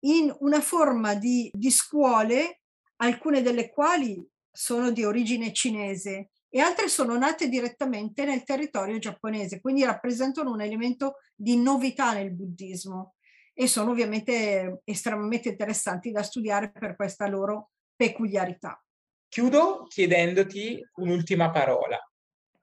in 0.06 0.34
una 0.38 0.62
forma 0.62 1.14
di, 1.14 1.50
di 1.52 1.70
scuole, 1.70 2.62
alcune 2.96 3.42
delle 3.42 3.68
quali 3.68 4.26
sono 4.50 4.90
di 4.90 5.04
origine 5.04 5.52
cinese 5.52 6.29
e 6.52 6.60
altre 6.60 6.88
sono 6.88 7.16
nate 7.16 7.48
direttamente 7.48 8.24
nel 8.24 8.42
territorio 8.42 8.98
giapponese, 8.98 9.60
quindi 9.60 9.84
rappresentano 9.84 10.50
un 10.50 10.60
elemento 10.60 11.18
di 11.34 11.56
novità 11.56 12.12
nel 12.12 12.32
buddismo 12.32 13.14
e 13.54 13.68
sono 13.68 13.92
ovviamente 13.92 14.80
estremamente 14.84 15.50
interessanti 15.50 16.10
da 16.10 16.24
studiare 16.24 16.72
per 16.72 16.96
questa 16.96 17.28
loro 17.28 17.70
peculiarità. 17.94 18.82
Chiudo 19.28 19.86
chiedendoti 19.88 20.84
un'ultima 20.96 21.50
parola. 21.50 21.98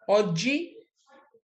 Oggi 0.07 0.75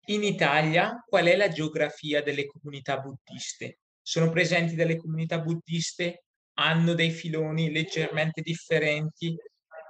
in 0.09 0.23
Italia 0.23 1.03
qual 1.07 1.25
è 1.25 1.35
la 1.35 1.49
geografia 1.49 2.21
delle 2.21 2.45
comunità 2.45 2.99
buddiste? 2.99 3.79
Sono 3.99 4.29
presenti 4.29 4.75
delle 4.75 4.97
comunità 4.97 5.39
buddiste? 5.39 6.25
Hanno 6.59 6.93
dei 6.93 7.09
filoni 7.09 7.71
leggermente 7.71 8.41
differenti? 8.41 9.35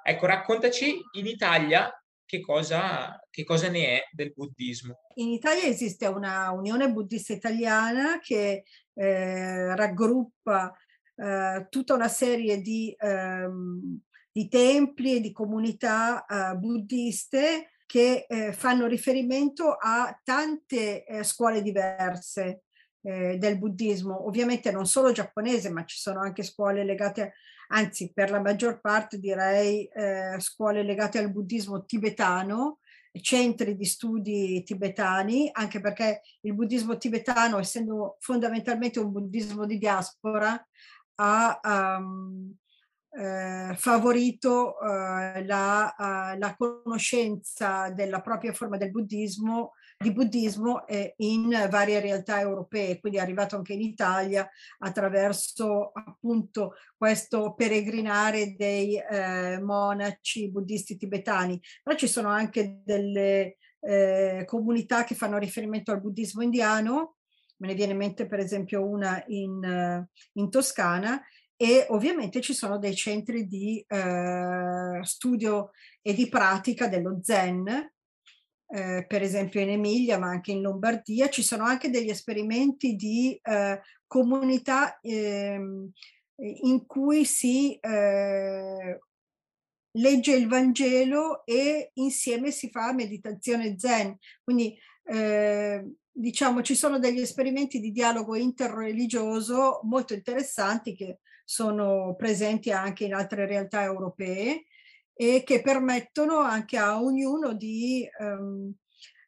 Ecco, 0.03 0.25
raccontaci 0.25 1.01
in 1.13 1.27
Italia 1.27 1.91
che 2.27 2.41
cosa, 2.41 3.19
che 3.31 3.43
cosa 3.43 3.69
ne 3.69 3.87
è 3.87 4.03
del 4.11 4.33
buddismo. 4.33 4.99
In 5.15 5.29
Italia 5.29 5.63
esiste 5.63 6.05
una 6.05 6.51
Unione 6.51 6.91
Buddista 6.91 7.33
Italiana 7.33 8.19
che 8.19 8.65
eh, 8.93 9.75
raggruppa 9.75 10.71
eh, 11.15 11.65
tutta 11.69 11.95
una 11.95 12.09
serie 12.09 12.61
di, 12.61 12.93
ehm, 12.99 13.99
di 14.31 14.47
templi 14.49 15.15
e 15.15 15.21
di 15.21 15.31
comunità 15.31 16.25
eh, 16.25 16.55
buddiste 16.57 17.71
che 17.87 18.25
eh, 18.27 18.51
fanno 18.51 18.85
riferimento 18.85 19.71
a 19.79 20.19
tante 20.21 21.05
eh, 21.05 21.23
scuole 21.23 21.61
diverse 21.61 22.63
eh, 23.07 23.37
del 23.37 23.57
buddismo, 23.57 24.27
ovviamente 24.27 24.69
non 24.69 24.85
solo 24.85 25.13
giapponese, 25.13 25.69
ma 25.69 25.85
ci 25.85 25.97
sono 25.97 26.19
anche 26.19 26.43
scuole 26.43 26.83
legate, 26.83 27.35
anzi 27.69 28.11
per 28.13 28.29
la 28.29 28.41
maggior 28.41 28.81
parte 28.81 29.17
direi 29.17 29.85
eh, 29.85 30.35
scuole 30.39 30.83
legate 30.83 31.17
al 31.17 31.31
buddismo 31.31 31.85
tibetano, 31.85 32.79
centri 33.21 33.77
di 33.77 33.85
studi 33.85 34.61
tibetani, 34.63 35.49
anche 35.53 35.79
perché 35.79 36.21
il 36.41 36.53
buddismo 36.53 36.97
tibetano, 36.97 37.59
essendo 37.59 38.17
fondamentalmente 38.19 38.99
un 38.99 39.11
buddismo 39.13 39.65
di 39.65 39.77
diaspora, 39.77 40.61
ha 41.15 41.59
um, 41.63 42.53
eh, 43.09 43.73
favorito 43.77 44.79
eh, 44.81 45.45
la, 45.45 45.95
uh, 45.97 46.37
la, 46.37 46.55
conoscenza 46.57 47.89
della 47.89 48.21
propria 48.21 48.53
forma 48.53 48.77
del 48.77 48.91
buddismo, 48.91 49.73
di 49.99 50.13
buddismo 50.13 50.85
eh, 50.85 51.15
in 51.17 51.49
varie 51.69 51.99
realtà 51.99 52.39
europee, 52.39 52.99
quindi 52.99 53.17
è 53.17 53.21
arrivato 53.21 53.55
anche 53.55 53.73
in 53.73 53.81
Italia 53.81 54.47
attraverso 54.79 55.91
appunto 55.91 56.75
questo 56.95 57.55
peregrinare 57.55 58.55
dei 58.55 58.95
eh, 58.95 59.59
monaci 59.59 60.51
buddisti 60.51 60.97
tibetani. 60.97 61.59
Però 61.81 61.97
ci 61.97 62.07
sono 62.07 62.29
anche 62.29 62.81
delle 62.83 63.57
eh, 63.79 64.43
comunità 64.45 65.03
che 65.03 65.15
fanno 65.15 65.39
riferimento 65.39 65.91
al 65.91 66.01
buddismo 66.01 66.43
indiano, 66.43 67.15
me 67.57 67.67
ne 67.67 67.73
viene 67.73 67.93
in 67.93 67.97
mente 67.97 68.27
per 68.27 68.39
esempio 68.39 68.85
una 68.85 69.23
in, 69.27 70.05
in 70.33 70.49
Toscana, 70.51 71.19
e 71.59 71.87
ovviamente 71.89 72.39
ci 72.39 72.53
sono 72.53 72.77
dei 72.77 72.95
centri 72.95 73.47
di 73.47 73.83
eh, 73.87 74.99
studio 75.01 75.71
e 76.03 76.13
di 76.13 76.29
pratica 76.29 76.87
dello 76.87 77.17
Zen, 77.23 77.93
eh, 78.67 79.05
per 79.07 79.21
esempio 79.21 79.61
in 79.61 79.69
Emilia, 79.69 80.17
ma 80.17 80.27
anche 80.27 80.51
in 80.51 80.61
Lombardia. 80.61 81.29
Ci 81.29 81.43
sono 81.43 81.63
anche 81.63 81.89
degli 81.89 82.09
esperimenti 82.09 82.95
di 82.95 83.39
eh, 83.41 83.81
comunità 84.05 84.99
ehm, 85.01 85.91
in 86.35 86.85
cui 86.85 87.25
si 87.25 87.75
eh, 87.75 88.99
legge 89.91 90.35
il 90.35 90.47
Vangelo 90.47 91.45
e 91.45 91.91
insieme 91.95 92.51
si 92.51 92.69
fa 92.69 92.93
meditazione 92.93 93.77
Zen. 93.77 94.17
Quindi 94.43 94.77
eh, 95.05 95.83
diciamo 96.11 96.61
ci 96.61 96.75
sono 96.75 96.99
degli 96.99 97.21
esperimenti 97.21 97.79
di 97.79 97.91
dialogo 97.91 98.35
interreligioso 98.35 99.81
molto 99.83 100.13
interessanti 100.13 100.95
che 100.95 101.19
sono 101.45 102.15
presenti 102.15 102.71
anche 102.71 103.05
in 103.05 103.13
altre 103.13 103.45
realtà 103.45 103.83
europee 103.83 104.65
e 105.17 105.41
che 105.43 105.61
permettono 105.61 106.37
anche 106.37 106.77
a 106.77 107.01
ognuno 107.01 107.53
di 107.53 108.07
um, 108.19 108.71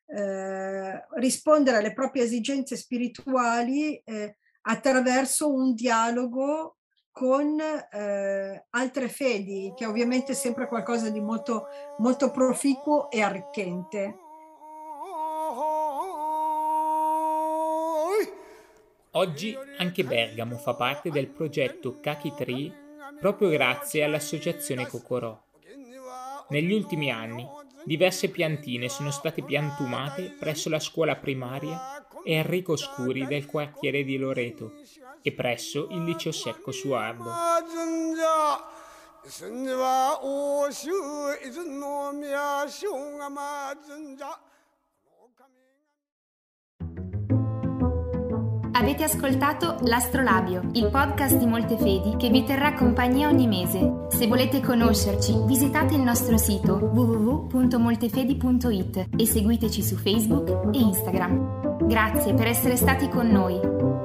eh, 0.06 1.06
rispondere 1.16 1.78
alle 1.78 1.94
proprie 1.94 2.24
esigenze 2.24 2.76
spirituali 2.76 3.98
eh, 3.98 4.38
attraverso 4.62 5.52
un 5.52 5.74
dialogo 5.74 6.78
con 7.12 7.60
eh, 7.60 8.66
altre 8.70 9.10
fedi, 9.10 9.74
che 9.76 9.86
ovviamente 9.88 10.34
è 10.34 10.36
sempre 10.36 10.68
qualcosa 10.68 11.10
di 11.10 11.20
molto, 11.20 11.66
molto 11.98 12.30
proficuo 12.30 13.10
e 13.10 13.22
arricchente. 13.22 14.16
Oggi 19.14 19.58
anche 19.80 20.04
Bergamo 20.04 20.56
fa 20.58 20.76
parte 20.76 21.10
del 21.10 21.28
progetto 21.28 22.00
Kaki 22.00 22.34
Tree 22.38 22.88
proprio 23.20 23.50
grazie 23.50 24.04
all'associazione 24.04 24.88
Cocorò. 24.88 25.49
Negli 26.50 26.72
ultimi 26.74 27.12
anni 27.12 27.48
diverse 27.84 28.30
piantine 28.30 28.90
sono 28.90 29.12
state 29.12 29.44
piantumate 29.44 30.36
presso 30.38 30.70
la 30.70 30.80
scuola 30.80 31.16
primaria 31.16 32.04
Enrico 32.24 32.76
Scuri 32.76 33.26
del 33.28 33.46
quartiere 33.46 34.04
di 34.04 34.18
Loreto 34.18 34.74
e 35.22 35.32
presso 35.32 35.88
il 35.92 36.04
liceo 36.04 36.32
secco 36.32 36.72
su 36.72 36.92
Avete 48.80 49.04
ascoltato 49.04 49.76
L'Astrolabio, 49.82 50.70
il 50.72 50.90
podcast 50.90 51.36
di 51.36 51.46
Moltefedi 51.46 52.16
che 52.16 52.30
vi 52.30 52.46
terrà 52.46 52.76
compagnia 52.76 53.28
ogni 53.28 53.46
mese. 53.46 54.08
Se 54.08 54.26
volete 54.26 54.62
conoscerci, 54.62 55.36
visitate 55.46 55.96
il 55.96 56.02
nostro 56.02 56.38
sito 56.38 56.76
www.moltefedi.it 56.76 59.10
e 59.18 59.26
seguiteci 59.26 59.84
su 59.84 59.98
Facebook 59.98 60.74
e 60.74 60.80
Instagram. 60.80 61.88
Grazie 61.88 62.34
per 62.34 62.48
essere 62.48 62.78
stati 62.78 63.10
con 63.10 63.28
noi. 63.28 63.99